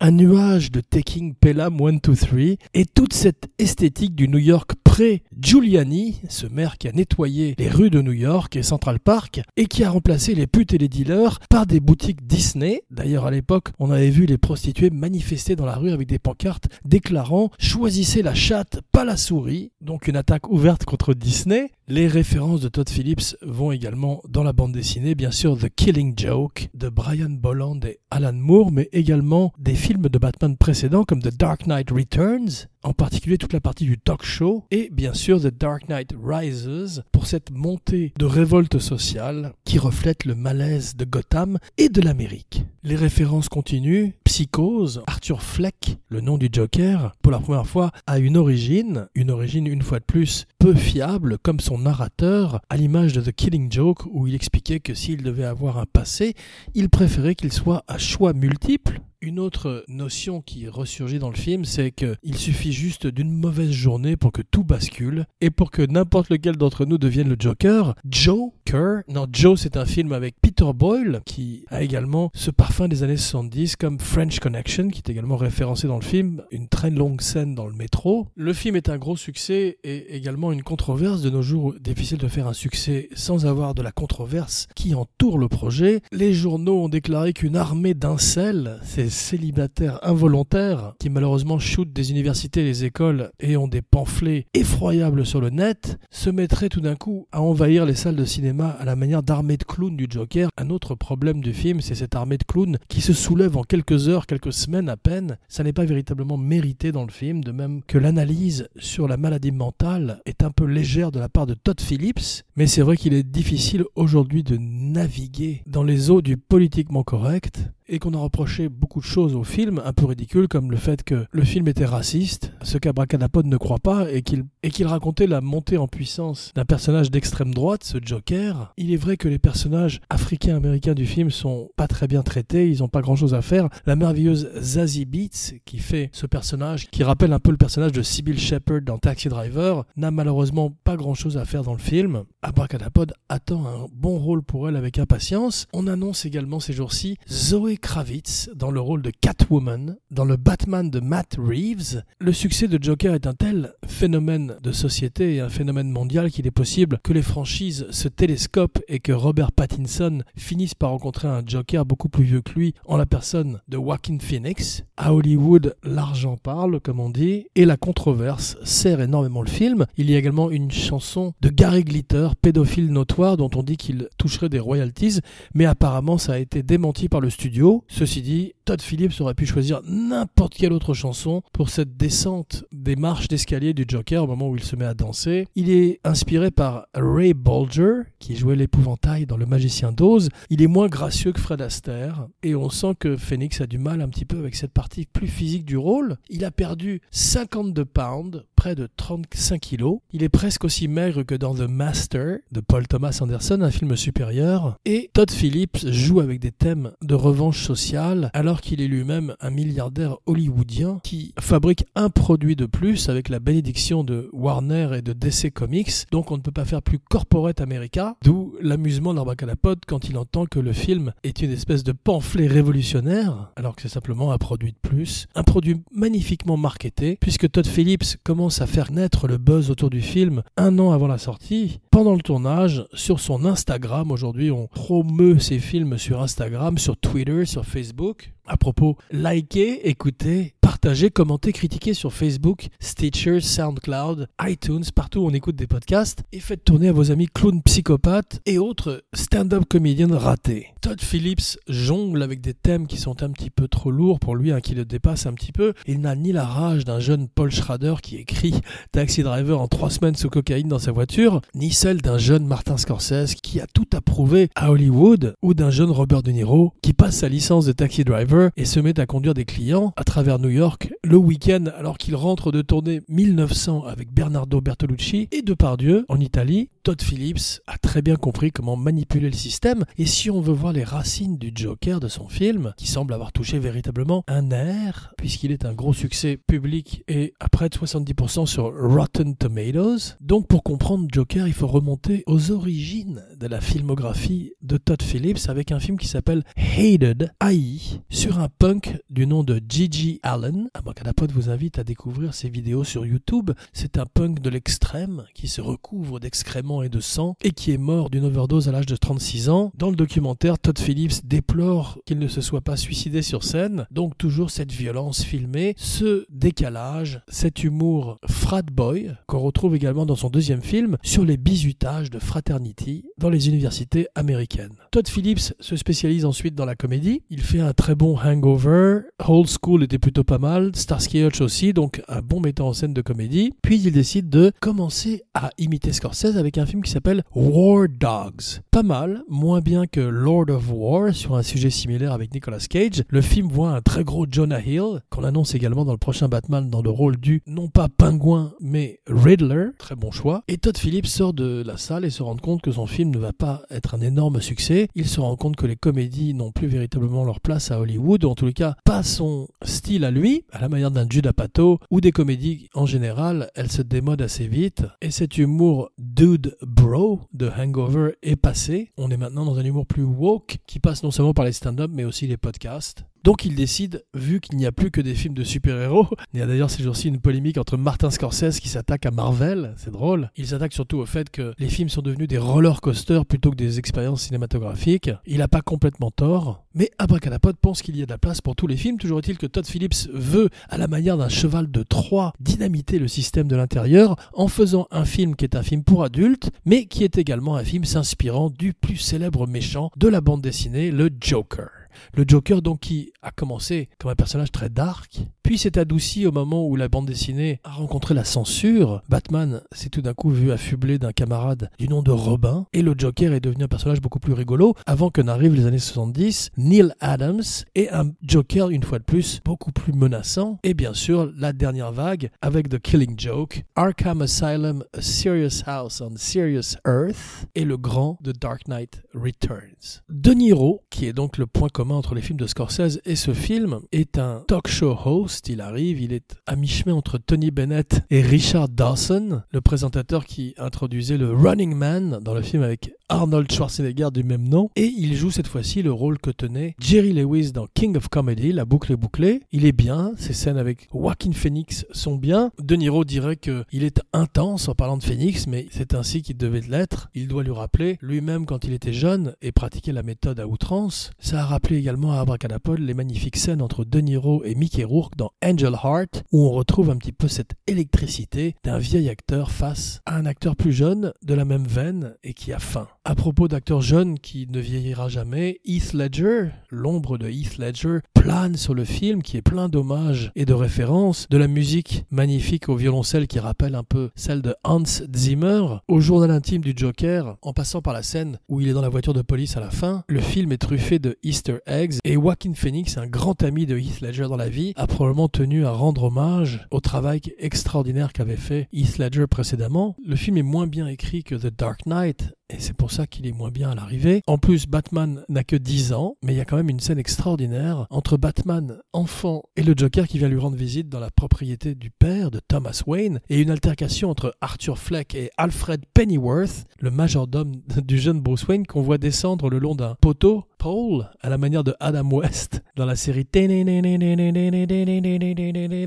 un 0.00 0.10
nuage 0.10 0.70
de 0.70 0.80
Taking 0.80 1.34
Pelham 1.34 1.80
1, 1.80 1.94
2, 2.02 2.16
3 2.16 2.38
et 2.74 2.84
toute 2.84 3.14
cette 3.14 3.48
esthétique 3.58 4.14
du 4.14 4.28
New 4.28 4.38
York 4.38 4.72
pré-Giuliani, 4.84 6.20
ce 6.28 6.46
maire 6.46 6.78
qui 6.78 6.88
a 6.88 6.92
nettoyé 6.92 7.54
les 7.58 7.68
rues 7.68 7.90
de 7.90 8.00
New 8.02 8.12
York 8.12 8.56
et 8.56 8.62
Central 8.62 8.98
Park 8.98 9.40
et 9.56 9.66
qui 9.66 9.84
a 9.84 9.90
remplacé 9.90 10.34
les 10.34 10.46
putes 10.46 10.74
et 10.74 10.78
les 10.78 10.88
dealers 10.88 11.38
par 11.50 11.66
des 11.66 11.80
boutiques 11.80 12.26
Disney. 12.26 12.82
D'ailleurs, 12.90 13.26
à 13.26 13.30
l'époque, 13.30 13.68
on 13.78 13.90
avait 13.90 14.10
vu 14.10 14.26
les 14.26 14.38
prostituées 14.38 14.90
manifester 14.90 15.56
dans 15.56 15.66
la 15.66 15.76
rue 15.76 15.90
avec 15.90 16.08
des 16.08 16.18
pancartes 16.18 16.68
déclarant 16.84 17.50
Choisissez 17.58 18.22
la 18.22 18.34
chatte, 18.34 18.80
pas 18.92 19.04
la 19.04 19.16
souris. 19.16 19.72
Donc 19.80 20.08
une 20.08 20.16
attaque 20.16 20.50
ouverte 20.50 20.84
contre 20.84 21.14
Disney. 21.14 21.70
Les 21.88 22.08
références 22.08 22.62
de 22.62 22.68
Todd 22.68 22.88
Phillips 22.88 23.36
vont 23.42 23.70
également 23.70 24.20
dans 24.28 24.42
la 24.42 24.52
bande 24.52 24.72
dessinée, 24.72 25.14
bien 25.14 25.30
sûr 25.30 25.56
The 25.56 25.68
Killing 25.68 26.14
Joke 26.18 26.68
de 26.74 26.88
Brian 26.88 27.30
Bolland 27.30 27.78
et 27.84 28.00
Alan 28.10 28.32
Moore, 28.32 28.72
mais 28.72 28.88
également 28.90 29.52
des 29.56 29.76
films 29.76 30.08
de 30.08 30.18
Batman 30.18 30.56
précédents 30.56 31.04
comme 31.04 31.22
The 31.22 31.38
Dark 31.38 31.68
Knight 31.68 31.92
Returns, 31.92 32.66
en 32.86 32.92
particulier 32.92 33.36
toute 33.36 33.52
la 33.52 33.60
partie 33.60 33.84
du 33.84 33.98
talk 33.98 34.24
show, 34.24 34.64
et 34.70 34.88
bien 34.92 35.12
sûr 35.12 35.40
The 35.40 35.48
Dark 35.48 35.88
Knight 35.88 36.14
Rises 36.22 37.02
pour 37.10 37.26
cette 37.26 37.50
montée 37.50 38.12
de 38.16 38.24
révolte 38.24 38.78
sociale 38.78 39.54
qui 39.64 39.78
reflète 39.78 40.24
le 40.24 40.36
malaise 40.36 40.94
de 40.96 41.04
Gotham 41.04 41.58
et 41.78 41.88
de 41.88 42.00
l'Amérique. 42.00 42.64
Les 42.84 42.94
références 42.94 43.48
continuent. 43.48 44.10
Psychose, 44.22 45.02
Arthur 45.08 45.42
Fleck, 45.42 45.98
le 46.08 46.20
nom 46.20 46.38
du 46.38 46.48
Joker, 46.52 47.16
pour 47.22 47.32
la 47.32 47.40
première 47.40 47.66
fois 47.66 47.90
a 48.06 48.20
une 48.20 48.36
origine, 48.36 49.08
une 49.16 49.32
origine 49.32 49.66
une 49.66 49.82
fois 49.82 49.98
de 49.98 50.04
plus 50.04 50.46
peu 50.60 50.74
fiable 50.74 51.38
comme 51.38 51.58
son 51.58 51.78
narrateur, 51.78 52.60
à 52.70 52.76
l'image 52.76 53.12
de 53.12 53.20
The 53.20 53.32
Killing 53.32 53.72
Joke 53.72 54.06
où 54.08 54.28
il 54.28 54.34
expliquait 54.36 54.78
que 54.78 54.94
s'il 54.94 55.24
devait 55.24 55.44
avoir 55.44 55.78
un 55.78 55.86
passé, 55.86 56.34
il 56.74 56.88
préférait 56.88 57.34
qu'il 57.34 57.52
soit 57.52 57.82
à 57.88 57.98
choix 57.98 58.32
multiples 58.32 59.00
une 59.26 59.40
autre 59.40 59.84
notion 59.88 60.40
qui 60.40 60.68
ressurgit 60.68 61.18
dans 61.18 61.30
le 61.30 61.36
film, 61.36 61.64
c'est 61.64 61.90
qu'il 61.90 62.36
suffit 62.36 62.72
juste 62.72 63.08
d'une 63.08 63.32
mauvaise 63.32 63.72
journée 63.72 64.16
pour 64.16 64.30
que 64.30 64.40
tout 64.40 64.62
bascule 64.62 65.26
et 65.40 65.50
pour 65.50 65.72
que 65.72 65.82
n'importe 65.82 66.30
lequel 66.30 66.56
d'entre 66.56 66.84
nous 66.84 66.96
devienne 66.96 67.28
le 67.28 67.34
Joker. 67.36 67.96
Joe 68.08 68.52
Kerr, 68.64 69.02
non, 69.08 69.26
Joe 69.32 69.60
c'est 69.60 69.76
un 69.76 69.84
film 69.84 70.12
avec 70.12 70.36
Peter 70.40 70.70
Boyle 70.72 71.22
qui 71.26 71.64
a 71.70 71.82
également 71.82 72.30
ce 72.34 72.52
parfum 72.52 72.86
des 72.86 73.02
années 73.02 73.16
70 73.16 73.74
comme 73.74 73.98
French 73.98 74.38
Connection 74.38 74.88
qui 74.88 74.98
est 74.98 75.10
également 75.10 75.36
référencé 75.36 75.88
dans 75.88 75.98
le 75.98 76.04
film, 76.04 76.44
une 76.52 76.68
très 76.68 76.90
longue 76.90 77.20
scène 77.20 77.56
dans 77.56 77.66
le 77.66 77.74
métro. 77.74 78.28
Le 78.36 78.52
film 78.52 78.76
est 78.76 78.88
un 78.88 78.98
gros 78.98 79.16
succès 79.16 79.78
et 79.82 80.14
également 80.14 80.52
une 80.52 80.62
controverse 80.62 81.20
de 81.22 81.30
nos 81.30 81.42
jours, 81.42 81.74
difficile 81.80 82.18
de 82.18 82.28
faire 82.28 82.46
un 82.46 82.52
succès 82.52 83.08
sans 83.16 83.44
avoir 83.44 83.74
de 83.74 83.82
la 83.82 83.90
controverse 83.90 84.68
qui 84.76 84.94
entoure 84.94 85.38
le 85.38 85.48
projet. 85.48 86.00
Les 86.12 86.32
journaux 86.32 86.84
ont 86.84 86.88
déclaré 86.88 87.32
qu'une 87.32 87.56
armée 87.56 87.94
d'incels, 87.94 88.78
c'est 88.84 89.15
célibataires 89.16 89.98
involontaires 90.02 90.94
qui 91.00 91.10
malheureusement 91.10 91.58
shootent 91.58 91.92
des 91.92 92.10
universités 92.10 92.60
et 92.60 92.64
des 92.64 92.84
écoles 92.84 93.30
et 93.40 93.56
ont 93.56 93.66
des 93.66 93.82
pamphlets 93.82 94.46
effroyables 94.54 95.26
sur 95.26 95.40
le 95.40 95.50
net, 95.50 95.98
se 96.10 96.30
mettraient 96.30 96.68
tout 96.68 96.80
d'un 96.80 96.96
coup 96.96 97.26
à 97.32 97.40
envahir 97.40 97.86
les 97.86 97.94
salles 97.94 98.16
de 98.16 98.24
cinéma 98.24 98.68
à 98.78 98.84
la 98.84 98.96
manière 98.96 99.22
d'armée 99.22 99.56
de 99.56 99.64
clowns 99.64 99.96
du 99.96 100.06
Joker. 100.08 100.50
Un 100.58 100.70
autre 100.70 100.94
problème 100.94 101.40
du 101.40 101.52
film, 101.52 101.80
c'est 101.80 101.94
cette 101.94 102.14
armée 102.14 102.38
de 102.38 102.44
clowns 102.44 102.78
qui 102.88 103.00
se 103.00 103.12
soulève 103.12 103.56
en 103.56 103.62
quelques 103.62 104.08
heures, 104.08 104.26
quelques 104.26 104.52
semaines 104.52 104.88
à 104.88 104.96
peine. 104.96 105.38
Ça 105.48 105.64
n'est 105.64 105.72
pas 105.72 105.84
véritablement 105.84 106.36
mérité 106.36 106.92
dans 106.92 107.04
le 107.04 107.10
film, 107.10 107.42
de 107.42 107.52
même 107.52 107.82
que 107.82 107.98
l'analyse 107.98 108.68
sur 108.76 109.08
la 109.08 109.16
maladie 109.16 109.52
mentale 109.52 110.20
est 110.26 110.42
un 110.42 110.50
peu 110.50 110.64
légère 110.64 111.10
de 111.10 111.18
la 111.18 111.28
part 111.28 111.46
de 111.46 111.54
Todd 111.54 111.80
Phillips, 111.80 112.44
mais 112.56 112.66
c'est 112.66 112.82
vrai 112.82 112.96
qu'il 112.96 113.14
est 113.14 113.22
difficile 113.22 113.84
aujourd'hui 113.94 114.42
de 114.42 114.56
naviguer 114.58 115.62
dans 115.66 115.82
les 115.82 116.10
eaux 116.10 116.22
du 116.22 116.36
politiquement 116.36 117.02
correct 117.02 117.70
et 117.88 117.98
qu'on 117.98 118.14
a 118.14 118.18
reproché 118.18 118.68
beaucoup 118.68 119.00
de 119.00 119.04
choses 119.04 119.34
au 119.34 119.44
film, 119.44 119.80
un 119.84 119.92
peu 119.92 120.06
ridicules, 120.06 120.48
comme 120.48 120.70
le 120.70 120.76
fait 120.76 121.02
que 121.04 121.26
le 121.30 121.44
film 121.44 121.68
était 121.68 121.84
raciste, 121.84 122.52
ce 122.62 122.78
qu'Abracadapod 122.78 123.46
ne 123.46 123.56
croit 123.56 123.78
pas, 123.78 124.10
et 124.10 124.22
qu'il 124.22 124.44
et 124.66 124.70
qu'il 124.70 124.88
racontait 124.88 125.28
la 125.28 125.40
montée 125.40 125.76
en 125.76 125.86
puissance 125.86 126.50
d'un 126.56 126.64
personnage 126.64 127.12
d'extrême 127.12 127.54
droite, 127.54 127.84
ce 127.84 127.98
Joker. 128.02 128.74
Il 128.76 128.92
est 128.92 128.96
vrai 128.96 129.16
que 129.16 129.28
les 129.28 129.38
personnages 129.38 130.00
africains-américains 130.10 130.94
du 130.94 131.06
film 131.06 131.30
sont 131.30 131.70
pas 131.76 131.86
très 131.86 132.08
bien 132.08 132.24
traités, 132.24 132.68
ils 132.68 132.82
ont 132.82 132.88
pas 132.88 133.00
grand-chose 133.00 133.32
à 133.32 133.42
faire. 133.42 133.68
La 133.86 133.94
merveilleuse 133.94 134.50
Zazie 134.58 135.04
Beats, 135.04 135.54
qui 135.66 135.78
fait 135.78 136.10
ce 136.12 136.26
personnage, 136.26 136.90
qui 136.90 137.04
rappelle 137.04 137.32
un 137.32 137.38
peu 137.38 137.52
le 137.52 137.56
personnage 137.56 137.92
de 137.92 138.02
Sybil 138.02 138.40
Shepherd 138.40 138.82
dans 138.82 138.98
Taxi 138.98 139.28
Driver, 139.28 139.84
n'a 139.96 140.10
malheureusement 140.10 140.76
pas 140.82 140.96
grand-chose 140.96 141.36
à 141.36 141.44
faire 141.44 141.62
dans 141.62 141.74
le 141.74 141.78
film. 141.78 142.24
Abracadapod 142.42 143.14
attend 143.28 143.66
un 143.66 143.86
bon 143.92 144.18
rôle 144.18 144.42
pour 144.42 144.68
elle 144.68 144.74
avec 144.74 144.98
impatience. 144.98 145.68
On 145.74 145.86
annonce 145.86 146.24
également 146.24 146.58
ces 146.58 146.72
jours-ci 146.72 147.18
Zoé 147.30 147.76
Kravitz 147.76 148.50
dans 148.56 148.72
le 148.72 148.80
rôle 148.80 149.02
de 149.02 149.12
Catwoman 149.12 149.96
dans 150.10 150.24
le 150.24 150.36
Batman 150.36 150.90
de 150.90 150.98
Matt 150.98 151.36
Reeves. 151.38 152.02
Le 152.18 152.32
succès 152.32 152.66
de 152.66 152.82
Joker 152.82 153.14
est 153.14 153.28
un 153.28 153.34
tel 153.34 153.72
phénomène 153.86 154.55
de 154.62 154.72
société 154.72 155.34
et 155.34 155.40
un 155.40 155.48
phénomène 155.48 155.90
mondial 155.90 156.30
qu'il 156.30 156.46
est 156.46 156.50
possible 156.50 156.98
que 157.02 157.12
les 157.12 157.22
franchises 157.22 157.86
se 157.90 158.08
télescopent 158.08 158.80
et 158.88 159.00
que 159.00 159.12
Robert 159.12 159.52
Pattinson 159.52 160.22
finisse 160.36 160.74
par 160.74 160.90
rencontrer 160.90 161.28
un 161.28 161.42
Joker 161.46 161.84
beaucoup 161.84 162.08
plus 162.08 162.24
vieux 162.24 162.40
que 162.40 162.52
lui 162.52 162.74
en 162.84 162.96
la 162.96 163.06
personne 163.06 163.60
de 163.68 163.76
Joaquin 163.76 164.18
Phoenix. 164.20 164.84
À 164.96 165.14
Hollywood, 165.14 165.76
l'argent 165.82 166.36
parle, 166.36 166.80
comme 166.80 167.00
on 167.00 167.10
dit, 167.10 167.46
et 167.54 167.64
la 167.64 167.76
controverse 167.76 168.56
sert 168.64 169.00
énormément 169.00 169.42
le 169.42 169.48
film. 169.48 169.86
Il 169.96 170.10
y 170.10 170.14
a 170.14 170.18
également 170.18 170.50
une 170.50 170.70
chanson 170.70 171.34
de 171.40 171.48
Gary 171.48 171.84
Glitter, 171.84 172.28
pédophile 172.40 172.92
notoire, 172.92 173.36
dont 173.36 173.50
on 173.54 173.62
dit 173.62 173.76
qu'il 173.76 174.08
toucherait 174.18 174.48
des 174.48 174.58
royalties, 174.58 175.20
mais 175.54 175.66
apparemment 175.66 176.18
ça 176.18 176.34
a 176.34 176.38
été 176.38 176.62
démenti 176.62 177.08
par 177.08 177.20
le 177.20 177.30
studio. 177.30 177.84
Ceci 177.88 178.22
dit, 178.22 178.52
Todd 178.64 178.82
Phillips 178.82 179.20
aurait 179.20 179.34
pu 179.34 179.46
choisir 179.46 179.80
n'importe 179.86 180.54
quelle 180.54 180.72
autre 180.72 180.94
chanson 180.94 181.42
pour 181.52 181.70
cette 181.70 181.96
descente 181.96 182.64
des 182.72 182.96
marches 182.96 183.28
d'escalier 183.28 183.74
du 183.74 183.84
Joker 183.86 184.24
au 184.24 184.26
moment 184.26 184.45
où 184.48 184.56
il 184.56 184.62
se 184.62 184.76
met 184.76 184.84
à 184.84 184.94
danser. 184.94 185.46
Il 185.54 185.70
est 185.70 186.00
inspiré 186.04 186.50
par 186.50 186.86
Ray 186.94 187.34
Bolger, 187.34 188.02
qui 188.18 188.36
jouait 188.36 188.56
l'épouvantail 188.56 189.26
dans 189.26 189.36
Le 189.36 189.46
Magicien 189.46 189.92
d'Oz. 189.92 190.28
Il 190.50 190.62
est 190.62 190.66
moins 190.66 190.88
gracieux 190.88 191.32
que 191.32 191.40
Fred 191.40 191.60
Astaire, 191.60 192.26
et 192.42 192.54
on 192.54 192.70
sent 192.70 192.94
que 192.98 193.16
Phoenix 193.16 193.60
a 193.60 193.66
du 193.66 193.78
mal 193.78 194.00
un 194.00 194.08
petit 194.08 194.24
peu 194.24 194.38
avec 194.38 194.54
cette 194.54 194.72
partie 194.72 195.06
plus 195.06 195.28
physique 195.28 195.64
du 195.64 195.76
rôle. 195.76 196.16
Il 196.28 196.44
a 196.44 196.50
perdu 196.50 197.00
52 197.10 197.84
pounds, 197.84 198.42
près 198.56 198.74
de 198.74 198.88
35 198.96 199.60
kilos. 199.60 199.98
Il 200.12 200.22
est 200.22 200.28
presque 200.28 200.64
aussi 200.64 200.88
maigre 200.88 201.22
que 201.22 201.34
dans 201.34 201.54
The 201.54 201.68
Master 201.68 202.38
de 202.50 202.60
Paul 202.60 202.88
Thomas 202.88 203.18
Anderson, 203.20 203.60
un 203.60 203.70
film 203.70 203.96
supérieur. 203.96 204.76
Et 204.84 205.10
Todd 205.12 205.30
Phillips 205.30 205.86
joue 205.88 206.20
avec 206.20 206.40
des 206.40 206.50
thèmes 206.50 206.92
de 207.02 207.14
revanche 207.14 207.62
sociale, 207.62 208.30
alors 208.32 208.60
qu'il 208.60 208.80
est 208.80 208.88
lui-même 208.88 209.36
un 209.40 209.50
milliardaire 209.50 210.16
hollywoodien 210.26 211.00
qui 211.04 211.34
fabrique 211.38 211.84
un 211.94 212.08
produit 212.08 212.56
de 212.56 212.66
plus 212.66 213.08
avec 213.08 213.28
la 213.28 213.38
bénédiction 213.38 214.02
de 214.02 214.28
Warner 214.32 214.90
et 214.96 215.02
de 215.02 215.12
DC 215.12 215.52
Comics. 215.52 216.06
Donc 216.10 216.30
on 216.30 216.36
ne 216.36 216.42
peut 216.42 216.50
pas 216.50 216.64
faire 216.64 216.82
plus 216.82 216.98
corporate 216.98 217.60
America, 217.60 218.16
d'où 218.24 218.54
l'amusement 218.60 219.14
d'Arbacalapod 219.14 219.80
quand 219.86 220.08
il 220.08 220.16
entend 220.16 220.46
que 220.46 220.58
le 220.58 220.72
film 220.72 221.12
est 221.22 221.42
une 221.42 221.50
espèce 221.50 221.84
de 221.84 221.92
pamphlet 221.92 222.46
révolutionnaire, 222.46 223.52
alors 223.56 223.76
que 223.76 223.82
c'est 223.82 223.88
simplement 223.88 224.32
un 224.32 224.38
produit 224.38 224.72
de 224.72 224.88
plus. 224.88 225.26
Un 225.34 225.44
produit 225.44 225.82
magnifiquement 225.92 226.56
marketé, 226.56 227.18
puisque 227.20 227.50
Todd 227.50 227.66
Phillips 227.66 228.16
commence 228.24 228.55
à 228.60 228.66
faire 228.66 228.92
naître 228.92 229.28
le 229.28 229.38
buzz 229.38 229.70
autour 229.70 229.90
du 229.90 230.00
film 230.00 230.42
un 230.56 230.78
an 230.78 230.92
avant 230.92 231.06
la 231.06 231.18
sortie. 231.18 231.78
Pendant 231.90 232.14
le 232.14 232.22
tournage, 232.22 232.86
sur 232.92 233.20
son 233.20 233.44
Instagram, 233.44 234.10
aujourd'hui 234.10 234.50
on 234.50 234.66
promeut 234.66 235.38
ses 235.38 235.58
films 235.58 235.98
sur 235.98 236.22
Instagram, 236.22 236.78
sur 236.78 236.96
Twitter, 236.96 237.44
sur 237.44 237.64
Facebook. 237.64 238.32
À 238.46 238.56
propos, 238.56 238.96
likez, 239.10 239.88
écoutez, 239.88 240.54
partagez, 240.66 241.10
commentez, 241.10 241.52
critiquez 241.52 241.94
sur 241.94 242.12
Facebook, 242.12 242.70
Stitcher, 242.80 243.38
SoundCloud, 243.40 244.26
iTunes, 244.42 244.82
partout 244.92 245.20
où 245.20 245.26
on 245.28 245.30
écoute 245.30 245.54
des 245.54 245.68
podcasts, 245.68 246.24
et 246.32 246.40
faites 246.40 246.64
tourner 246.64 246.88
à 246.88 246.92
vos 246.92 247.12
amis 247.12 247.28
clowns 247.32 247.62
psychopathes 247.62 248.40
et 248.46 248.58
autres 248.58 249.04
stand-up 249.14 249.62
comédiens 249.68 250.08
ratés. 250.18 250.66
Todd 250.80 251.00
Phillips 251.00 251.56
jongle 251.68 252.20
avec 252.20 252.40
des 252.40 252.52
thèmes 252.52 252.88
qui 252.88 252.96
sont 252.96 253.22
un 253.22 253.30
petit 253.30 253.50
peu 253.50 253.68
trop 253.68 253.92
lourds 253.92 254.18
pour 254.18 254.34
lui, 254.34 254.50
hein, 254.50 254.60
qui 254.60 254.74
le 254.74 254.84
dépassent 254.84 255.26
un 255.26 255.34
petit 255.34 255.52
peu. 255.52 255.72
Il 255.86 256.00
n'a 256.00 256.16
ni 256.16 256.32
la 256.32 256.44
rage 256.44 256.84
d'un 256.84 256.98
jeune 256.98 257.28
Paul 257.28 257.52
Schrader 257.52 257.94
qui 258.02 258.16
écrit 258.16 258.60
Taxi 258.90 259.22
Driver 259.22 259.60
en 259.60 259.68
trois 259.68 259.90
semaines 259.90 260.16
sous 260.16 260.30
cocaïne 260.30 260.66
dans 260.66 260.80
sa 260.80 260.90
voiture, 260.90 261.42
ni 261.54 261.70
celle 261.70 262.02
d'un 262.02 262.18
jeune 262.18 262.44
Martin 262.44 262.76
Scorsese 262.76 263.36
qui 263.36 263.60
a 263.60 263.66
tout 263.72 263.86
approuvé 263.94 264.48
à 264.56 264.72
Hollywood, 264.72 265.36
ou 265.42 265.54
d'un 265.54 265.70
jeune 265.70 265.92
Robert 265.92 266.24
De 266.24 266.32
Niro 266.32 266.72
qui 266.82 266.92
passe 266.92 267.18
sa 267.18 267.28
licence 267.28 267.66
de 267.66 267.72
Taxi 267.72 268.02
Driver 268.02 268.50
et 268.56 268.64
se 268.64 268.80
met 268.80 268.98
à 268.98 269.06
conduire 269.06 269.34
des 269.34 269.44
clients 269.44 269.92
à 269.94 270.02
travers 270.02 270.40
New 270.40 270.48
York 270.48 270.55
le 271.04 271.16
week-end 271.16 271.64
alors 271.76 271.98
qu'il 271.98 272.16
rentre 272.16 272.50
de 272.50 272.62
tourner 272.62 273.02
1900 273.08 273.84
avec 273.84 274.10
Bernardo 274.10 274.62
Bertolucci 274.62 275.28
et 275.30 275.42
Depardieu 275.42 276.06
en 276.08 276.18
Italie. 276.18 276.70
Todd 276.82 277.02
Phillips 277.02 277.60
a 277.66 277.76
très 277.76 278.00
bien 278.00 278.16
compris 278.16 278.52
comment 278.52 278.76
manipuler 278.76 279.28
le 279.28 279.36
système 279.36 279.84
et 279.98 280.06
si 280.06 280.30
on 280.30 280.40
veut 280.40 280.54
voir 280.54 280.72
les 280.72 280.84
racines 280.84 281.36
du 281.36 281.52
Joker 281.54 282.00
de 282.00 282.08
son 282.08 282.28
film, 282.28 282.72
qui 282.78 282.86
semble 282.86 283.12
avoir 283.12 283.32
touché 283.32 283.58
véritablement 283.58 284.24
un 284.28 284.50
air, 284.50 285.12
puisqu'il 285.18 285.52
est 285.52 285.66
un 285.66 285.74
gros 285.74 285.92
succès 285.92 286.38
public 286.46 287.04
et 287.06 287.34
à 287.38 287.48
près 287.48 287.68
de 287.68 287.76
70% 287.76 288.46
sur 288.46 288.72
Rotten 288.72 289.36
Tomatoes. 289.36 290.16
Donc 290.20 290.46
pour 290.46 290.62
comprendre 290.62 291.06
Joker, 291.12 291.46
il 291.46 291.54
faut 291.54 291.66
remonter 291.66 292.22
aux 292.26 292.50
origines 292.50 293.22
de 293.38 293.46
la 293.46 293.60
filmographie 293.60 294.52
de 294.62 294.78
Todd 294.78 295.02
Phillips 295.02 295.48
avec 295.48 295.70
un 295.72 295.80
film 295.80 295.98
qui 295.98 296.08
s'appelle 296.08 296.44
Hated, 296.56 297.30
AI, 297.44 298.00
sur 298.08 298.38
un 298.38 298.48
punk 298.48 298.96
du 299.10 299.26
nom 299.26 299.42
de 299.42 299.60
Gigi 299.68 300.20
Allen. 300.22 300.45
Abracadapod 300.74 301.32
vous 301.32 301.50
invite 301.50 301.78
à 301.78 301.84
découvrir 301.84 302.34
ses 302.34 302.48
vidéos 302.48 302.84
sur 302.84 303.04
YouTube. 303.04 303.50
C'est 303.72 303.98
un 303.98 304.06
punk 304.06 304.40
de 304.40 304.50
l'extrême 304.50 305.24
qui 305.34 305.48
se 305.48 305.60
recouvre 305.60 306.20
d'excréments 306.20 306.82
et 306.82 306.88
de 306.88 307.00
sang 307.00 307.36
et 307.42 307.50
qui 307.50 307.72
est 307.72 307.78
mort 307.78 308.10
d'une 308.10 308.24
overdose 308.24 308.68
à 308.68 308.72
l'âge 308.72 308.86
de 308.86 308.96
36 308.96 309.48
ans. 309.48 309.72
Dans 309.76 309.90
le 309.90 309.96
documentaire, 309.96 310.58
Todd 310.58 310.78
Phillips 310.78 311.26
déplore 311.26 311.98
qu'il 312.06 312.18
ne 312.18 312.28
se 312.28 312.40
soit 312.40 312.60
pas 312.60 312.76
suicidé 312.76 313.22
sur 313.22 313.42
scène. 313.42 313.86
Donc 313.90 314.16
toujours 314.16 314.50
cette 314.50 314.72
violence 314.72 315.24
filmée, 315.24 315.74
ce 315.76 316.26
décalage, 316.30 317.20
cet 317.28 317.64
humour 317.64 318.18
frat 318.26 318.62
boy 318.62 319.16
qu'on 319.26 319.40
retrouve 319.40 319.74
également 319.74 320.06
dans 320.06 320.16
son 320.16 320.30
deuxième 320.30 320.62
film 320.62 320.96
sur 321.02 321.24
les 321.24 321.36
bizutages 321.36 322.10
de 322.10 322.18
fraternity 322.18 323.04
dans 323.18 323.30
les 323.30 323.48
universités 323.48 324.06
américaines. 324.14 324.76
Todd 324.92 325.08
Phillips 325.08 325.54
se 325.58 325.76
spécialise 325.76 326.24
ensuite 326.24 326.54
dans 326.54 326.64
la 326.64 326.76
comédie. 326.76 327.22
Il 327.30 327.42
fait 327.42 327.60
un 327.60 327.72
très 327.72 327.94
bon 327.94 328.16
Hangover, 328.18 329.00
Old 329.26 329.48
School 329.48 329.82
était 329.82 329.98
plutôt 329.98 330.24
pas 330.24 330.35
mal, 330.38 330.72
Starsky 330.74 331.24
Hutch 331.24 331.40
aussi, 331.40 331.72
donc 331.72 332.02
un 332.08 332.20
bon 332.20 332.40
metteur 332.40 332.66
en 332.66 332.72
scène 332.72 332.94
de 332.94 333.02
comédie. 333.02 333.52
Puis 333.62 333.80
il 333.80 333.92
décide 333.92 334.28
de 334.28 334.52
commencer 334.60 335.22
à 335.34 335.50
imiter 335.58 335.92
Scorsese 335.92 336.36
avec 336.36 336.58
un 336.58 336.66
film 336.66 336.82
qui 336.82 336.90
s'appelle 336.90 337.22
War 337.34 337.86
Dogs. 337.88 338.60
Pas 338.70 338.82
mal, 338.82 339.22
moins 339.28 339.60
bien 339.60 339.86
que 339.86 340.00
Lord 340.00 340.50
of 340.50 340.70
War 340.70 341.14
sur 341.14 341.36
un 341.36 341.42
sujet 341.42 341.70
similaire 341.70 342.12
avec 342.12 342.34
Nicolas 342.34 342.64
Cage. 342.68 343.02
Le 343.08 343.20
film 343.20 343.48
voit 343.48 343.70
un 343.70 343.80
très 343.80 344.04
gros 344.04 344.26
Jonah 344.30 344.60
Hill, 344.60 345.00
qu'on 345.10 345.24
annonce 345.24 345.54
également 345.54 345.84
dans 345.84 345.92
le 345.92 345.98
prochain 345.98 346.28
Batman 346.28 346.68
dans 346.68 346.82
le 346.82 346.90
rôle 346.90 347.16
du, 347.16 347.42
non 347.46 347.68
pas 347.68 347.88
pingouin, 347.88 348.52
mais 348.60 349.00
Riddler. 349.06 349.68
Très 349.78 349.94
bon 349.94 350.10
choix. 350.10 350.42
Et 350.48 350.58
Todd 350.58 350.76
Phillips 350.76 351.06
sort 351.06 351.32
de 351.32 351.62
la 351.64 351.76
salle 351.76 352.04
et 352.04 352.10
se 352.10 352.22
rend 352.22 352.36
compte 352.36 352.62
que 352.62 352.72
son 352.72 352.86
film 352.86 353.10
ne 353.10 353.18
va 353.18 353.32
pas 353.32 353.62
être 353.70 353.94
un 353.94 354.00
énorme 354.00 354.40
succès. 354.40 354.88
Il 354.94 355.06
se 355.06 355.20
rend 355.20 355.36
compte 355.36 355.56
que 355.56 355.66
les 355.66 355.76
comédies 355.76 356.34
n'ont 356.34 356.52
plus 356.52 356.66
véritablement 356.66 357.24
leur 357.24 357.40
place 357.40 357.70
à 357.70 357.80
Hollywood, 357.80 358.24
ou 358.24 358.28
en 358.28 358.34
tous 358.34 358.46
les 358.46 358.52
cas 358.52 358.76
pas 358.84 359.02
son 359.02 359.48
style 359.62 360.04
à 360.04 360.10
lui, 360.10 360.25
à 360.52 360.60
la 360.60 360.68
manière 360.68 360.90
d'un 360.90 361.06
Judah 361.08 361.32
Pato, 361.32 361.78
ou 361.90 362.00
des 362.00 362.12
comédies 362.12 362.68
en 362.74 362.86
général, 362.86 363.50
elles 363.54 363.70
se 363.70 363.82
démodent 363.82 364.22
assez 364.22 364.48
vite. 364.48 364.84
Et 365.00 365.10
cet 365.10 365.38
humour 365.38 365.90
dude 365.98 366.56
bro 366.62 367.20
de 367.32 367.48
Hangover 367.48 368.12
est 368.22 368.36
passé. 368.36 368.92
On 368.96 369.10
est 369.10 369.16
maintenant 369.16 369.44
dans 369.44 369.58
un 369.58 369.64
humour 369.64 369.86
plus 369.86 370.04
woke 370.04 370.58
qui 370.66 370.80
passe 370.80 371.02
non 371.02 371.10
seulement 371.10 371.34
par 371.34 371.44
les 371.44 371.52
stand-up 371.52 371.90
mais 371.92 372.04
aussi 372.04 372.26
les 372.26 372.36
podcasts. 372.36 373.04
Donc 373.26 373.44
il 373.44 373.56
décide, 373.56 374.04
vu 374.14 374.38
qu'il 374.38 374.56
n'y 374.56 374.66
a 374.66 374.70
plus 374.70 374.92
que 374.92 375.00
des 375.00 375.16
films 375.16 375.34
de 375.34 375.42
super-héros, 375.42 376.06
il 376.32 376.38
y 376.38 376.42
a 376.44 376.46
d'ailleurs 376.46 376.70
ces 376.70 376.84
jours-ci 376.84 377.08
une 377.08 377.18
polémique 377.18 377.58
entre 377.58 377.76
Martin 377.76 378.08
Scorsese 378.08 378.60
qui 378.60 378.68
s'attaque 378.68 379.04
à 379.04 379.10
Marvel, 379.10 379.74
c'est 379.78 379.90
drôle. 379.90 380.30
Il 380.36 380.46
s'attaque 380.46 380.72
surtout 380.72 380.98
au 380.98 381.06
fait 381.06 381.28
que 381.28 381.52
les 381.58 381.68
films 381.68 381.88
sont 381.88 382.02
devenus 382.02 382.28
des 382.28 382.38
roller 382.38 382.80
coasters 382.80 383.26
plutôt 383.26 383.50
que 383.50 383.56
des 383.56 383.80
expériences 383.80 384.22
cinématographiques. 384.22 385.10
Il 385.26 385.38
n'a 385.38 385.48
pas 385.48 385.60
complètement 385.60 386.12
tort, 386.12 386.66
mais 386.72 386.92
Abracadapod 386.98 387.56
pense 387.60 387.82
qu'il 387.82 387.96
y 387.96 388.02
a 388.02 388.06
de 388.06 388.12
la 388.12 388.18
place 388.18 388.40
pour 388.40 388.54
tous 388.54 388.68
les 388.68 388.76
films. 388.76 388.96
Toujours 388.96 389.18
est-il 389.18 389.38
que 389.38 389.46
Todd 389.46 389.66
Phillips 389.66 390.08
veut, 390.12 390.48
à 390.68 390.78
la 390.78 390.86
manière 390.86 391.16
d'un 391.16 391.28
cheval 391.28 391.68
de 391.68 391.82
Troie, 391.82 392.32
dynamiter 392.38 393.00
le 393.00 393.08
système 393.08 393.48
de 393.48 393.56
l'intérieur 393.56 394.14
en 394.34 394.46
faisant 394.46 394.86
un 394.92 395.04
film 395.04 395.34
qui 395.34 395.44
est 395.44 395.56
un 395.56 395.64
film 395.64 395.82
pour 395.82 396.04
adultes, 396.04 396.52
mais 396.64 396.84
qui 396.84 397.02
est 397.02 397.18
également 397.18 397.56
un 397.56 397.64
film 397.64 397.86
s'inspirant 397.86 398.50
du 398.50 398.72
plus 398.72 398.98
célèbre 398.98 399.48
méchant 399.48 399.90
de 399.96 400.06
la 400.06 400.20
bande 400.20 400.42
dessinée, 400.42 400.92
le 400.92 401.10
Joker. 401.20 401.70
Le 402.14 402.24
Joker, 402.26 402.62
donc, 402.62 402.80
qui 402.80 403.12
a 403.22 403.30
commencé 403.30 403.88
comme 403.98 404.10
un 404.10 404.16
personnage 404.16 404.52
très 404.52 404.68
dark, 404.68 405.20
puis 405.46 405.58
s'est 405.58 405.78
adouci 405.78 406.26
au 406.26 406.32
moment 406.32 406.66
où 406.66 406.74
la 406.74 406.88
bande 406.88 407.06
dessinée 407.06 407.60
a 407.62 407.70
rencontré 407.70 408.14
la 408.14 408.24
censure. 408.24 409.00
Batman 409.08 409.60
s'est 409.70 409.90
tout 409.90 410.02
d'un 410.02 410.12
coup 410.12 410.30
vu 410.30 410.50
affublé 410.50 410.98
d'un 410.98 411.12
camarade 411.12 411.70
du 411.78 411.88
nom 411.88 412.02
de 412.02 412.10
Robin, 412.10 412.66
et 412.72 412.82
le 412.82 412.94
Joker 412.98 413.32
est 413.32 413.38
devenu 413.38 413.62
un 413.62 413.68
personnage 413.68 414.00
beaucoup 414.00 414.18
plus 414.18 414.32
rigolo, 414.32 414.74
avant 414.86 415.08
que 415.08 415.20
n'arrivent 415.20 415.54
les 415.54 415.66
années 415.66 415.78
70, 415.78 416.50
Neil 416.56 416.92
Adams, 416.98 417.44
et 417.76 417.88
un 417.92 418.10
Joker, 418.22 418.70
une 418.70 418.82
fois 418.82 418.98
de 418.98 419.04
plus, 419.04 419.40
beaucoup 419.44 419.70
plus 419.70 419.92
menaçant, 419.92 420.58
et 420.64 420.74
bien 420.74 420.94
sûr, 420.94 421.30
la 421.38 421.52
dernière 421.52 421.92
vague, 421.92 422.30
avec 422.42 422.68
The 422.68 422.80
Killing 422.80 423.14
Joke, 423.16 423.62
Arkham 423.76 424.22
Asylum, 424.22 424.82
A 424.94 425.00
Serious 425.00 425.62
House 425.64 426.00
on 426.00 426.16
Serious 426.16 426.74
Earth, 426.84 427.46
et 427.54 427.64
le 427.64 427.76
grand 427.76 428.18
The 428.24 428.36
Dark 428.36 428.66
Knight 428.66 429.00
Returns. 429.14 430.02
De 430.08 430.32
Niro, 430.32 430.82
qui 430.90 431.06
est 431.06 431.12
donc 431.12 431.38
le 431.38 431.46
point 431.46 431.68
commun 431.68 431.94
entre 431.94 432.16
les 432.16 432.20
films 432.20 432.40
de 432.40 432.48
Scorsese 432.48 433.00
et 433.04 433.14
ce 433.14 433.32
film, 433.32 433.78
est 433.92 434.18
un 434.18 434.42
talk 434.48 434.66
show 434.66 434.96
host. 435.04 435.35
Il 435.48 435.60
arrive, 435.60 436.00
il 436.00 436.12
est 436.12 436.34
à 436.46 436.56
mi-chemin 436.56 436.94
entre 436.94 437.18
Tony 437.18 437.50
Bennett 437.50 438.00
et 438.10 438.22
Richard 438.22 438.68
Dawson, 438.68 439.42
le 439.52 439.60
présentateur 439.60 440.24
qui 440.24 440.54
introduisait 440.56 441.18
le 441.18 441.30
Running 441.30 441.74
Man 441.74 442.18
dans 442.22 442.32
le 442.34 442.42
film 442.42 442.62
avec 442.62 442.94
Arnold 443.08 443.50
Schwarzenegger 443.52 444.08
du 444.12 444.24
même 444.24 444.48
nom. 444.48 444.68
Et 444.76 444.86
il 444.86 445.14
joue 445.14 445.30
cette 445.30 445.46
fois-ci 445.46 445.82
le 445.82 445.92
rôle 445.92 446.18
que 446.18 446.30
tenait 446.30 446.74
Jerry 446.80 447.12
Lewis 447.12 447.52
dans 447.52 447.66
King 447.72 447.96
of 447.96 448.08
Comedy, 448.08 448.52
La 448.52 448.64
boucle 448.64 448.92
est 448.92 448.96
bouclée. 448.96 449.42
Il 449.52 449.64
est 449.64 449.72
bien, 449.72 450.12
ses 450.16 450.32
scènes 450.32 450.58
avec 450.58 450.88
Joaquin 450.92 451.32
Phoenix 451.32 451.86
sont 451.92 452.16
bien. 452.16 452.50
De 452.60 452.74
Niro 452.74 453.04
dirait 453.04 453.36
qu'il 453.36 453.84
est 453.84 454.00
intense 454.12 454.68
en 454.68 454.74
parlant 454.74 454.96
de 454.96 455.04
Phoenix, 455.04 455.46
mais 455.46 455.66
c'est 455.70 455.94
ainsi 455.94 456.22
qu'il 456.22 456.36
devait 456.36 456.60
l'être. 456.60 457.08
Il 457.14 457.28
doit 457.28 457.42
lui 457.42 457.52
rappeler, 457.52 457.98
lui-même 458.00 458.44
quand 458.44 458.64
il 458.64 458.72
était 458.72 458.92
jeune 458.92 459.34
et 459.40 459.52
pratiquait 459.52 459.92
la 459.92 460.02
méthode 460.02 460.40
à 460.40 460.46
outrance, 460.46 461.10
ça 461.18 461.40
a 461.40 461.44
rappelé 461.44 461.78
également 461.78 462.12
à 462.12 462.20
Abracadapod 462.20 462.78
les 462.80 462.94
magnifiques 462.94 463.36
scènes 463.36 463.62
entre 463.62 463.84
De 463.84 464.00
Niro 464.00 464.42
et 464.44 464.54
Mickey 464.54 464.84
Rourke 464.84 465.16
dans 465.16 465.30
Angel 465.44 465.74
Heart, 465.74 466.24
où 466.32 466.46
on 466.46 466.50
retrouve 466.50 466.90
un 466.90 466.96
petit 466.96 467.12
peu 467.12 467.28
cette 467.28 467.54
électricité 467.66 468.56
d'un 468.64 468.78
vieil 468.78 469.08
acteur 469.08 469.50
face 469.50 470.00
à 470.06 470.16
un 470.16 470.26
acteur 470.26 470.56
plus 470.56 470.72
jeune 470.72 471.12
de 471.22 471.34
la 471.34 471.44
même 471.44 471.66
veine 471.66 472.14
et 472.24 472.34
qui 472.34 472.52
a 472.52 472.58
faim. 472.58 472.88
À 473.08 473.14
propos 473.14 473.46
d'acteurs 473.46 473.82
jeunes 473.82 474.18
qui 474.18 474.48
ne 474.50 474.58
vieillira 474.58 475.08
jamais, 475.08 475.60
Heath 475.64 475.92
Ledger, 475.92 476.48
l'ombre 476.70 477.18
de 477.18 477.28
Heath 477.28 477.56
Ledger, 477.56 477.98
plane 478.14 478.56
sur 478.56 478.74
le 478.74 478.84
film 478.84 479.22
qui 479.22 479.36
est 479.36 479.42
plein 479.42 479.68
d'hommages 479.68 480.32
et 480.34 480.44
de 480.44 480.52
références, 480.52 481.28
de 481.30 481.36
la 481.36 481.46
musique 481.46 482.04
magnifique 482.10 482.68
au 482.68 482.74
violoncelle 482.74 483.28
qui 483.28 483.38
rappelle 483.38 483.76
un 483.76 483.84
peu 483.84 484.10
celle 484.16 484.42
de 484.42 484.56
Hans 484.64 484.82
Zimmer, 485.14 485.62
au 485.86 486.00
journal 486.00 486.32
intime 486.32 486.62
du 486.62 486.72
Joker, 486.74 487.36
en 487.42 487.52
passant 487.52 487.80
par 487.80 487.94
la 487.94 488.02
scène 488.02 488.40
où 488.48 488.60
il 488.60 488.66
est 488.66 488.72
dans 488.72 488.80
la 488.80 488.88
voiture 488.88 489.14
de 489.14 489.22
police 489.22 489.56
à 489.56 489.60
la 489.60 489.70
fin. 489.70 490.02
Le 490.08 490.18
film 490.18 490.50
est 490.50 490.58
truffé 490.58 490.98
de 490.98 491.16
Easter 491.22 491.58
eggs 491.68 491.98
et 492.02 492.14
Joaquin 492.14 492.54
Phoenix, 492.54 492.98
un 492.98 493.06
grand 493.06 493.40
ami 493.44 493.66
de 493.66 493.78
Heath 493.78 494.00
Ledger 494.00 494.26
dans 494.28 494.36
la 494.36 494.48
vie, 494.48 494.72
a 494.74 494.88
probablement 494.88 495.28
tenu 495.28 495.64
à 495.64 495.70
rendre 495.70 496.02
hommage 496.02 496.66
au 496.72 496.80
travail 496.80 497.20
extraordinaire 497.38 498.12
qu'avait 498.12 498.34
fait 498.34 498.66
Heath 498.72 498.98
Ledger 498.98 499.28
précédemment. 499.28 499.94
Le 500.04 500.16
film 500.16 500.38
est 500.38 500.42
moins 500.42 500.66
bien 500.66 500.88
écrit 500.88 501.22
que 501.22 501.36
The 501.36 501.56
Dark 501.56 501.86
Knight, 501.86 502.32
et 502.48 502.60
c'est 502.60 502.74
pour 502.74 502.92
ça 502.92 503.06
qu'il 503.06 503.26
est 503.26 503.32
moins 503.32 503.50
bien 503.50 503.70
à 503.70 503.74
l'arrivée. 503.74 504.22
En 504.26 504.38
plus, 504.38 504.66
Batman 504.66 505.24
n'a 505.28 505.42
que 505.42 505.56
10 505.56 505.92
ans, 505.92 506.16
mais 506.22 506.32
il 506.32 506.36
y 506.36 506.40
a 506.40 506.44
quand 506.44 506.56
même 506.56 506.70
une 506.70 506.80
scène 506.80 506.98
extraordinaire 506.98 507.86
entre 507.90 508.16
Batman, 508.16 508.78
enfant, 508.92 509.42
et 509.56 509.62
le 509.62 509.74
Joker 509.76 510.06
qui 510.06 510.18
vient 510.18 510.28
lui 510.28 510.38
rendre 510.38 510.56
visite 510.56 510.88
dans 510.88 511.00
la 511.00 511.10
propriété 511.10 511.74
du 511.74 511.90
père 511.90 512.30
de 512.30 512.38
Thomas 512.38 512.82
Wayne, 512.86 513.20
et 513.28 513.40
une 513.40 513.50
altercation 513.50 514.10
entre 514.10 514.34
Arthur 514.40 514.78
Fleck 514.78 515.14
et 515.14 515.30
Alfred 515.36 515.84
Pennyworth, 515.92 516.66
le 516.80 516.90
majordome 516.90 517.52
du 517.84 517.98
jeune 517.98 518.20
Bruce 518.20 518.46
Wayne 518.46 518.66
qu'on 518.66 518.82
voit 518.82 518.98
descendre 518.98 519.50
le 519.50 519.58
long 519.58 519.74
d'un 519.74 519.96
poteau, 520.00 520.44
Paul, 520.58 521.10
à 521.20 521.28
la 521.28 521.38
manière 521.38 521.64
de 521.64 521.74
Adam 521.80 522.08
West 522.10 522.62
dans 522.76 522.86
la 522.86 522.96
série 522.96 523.26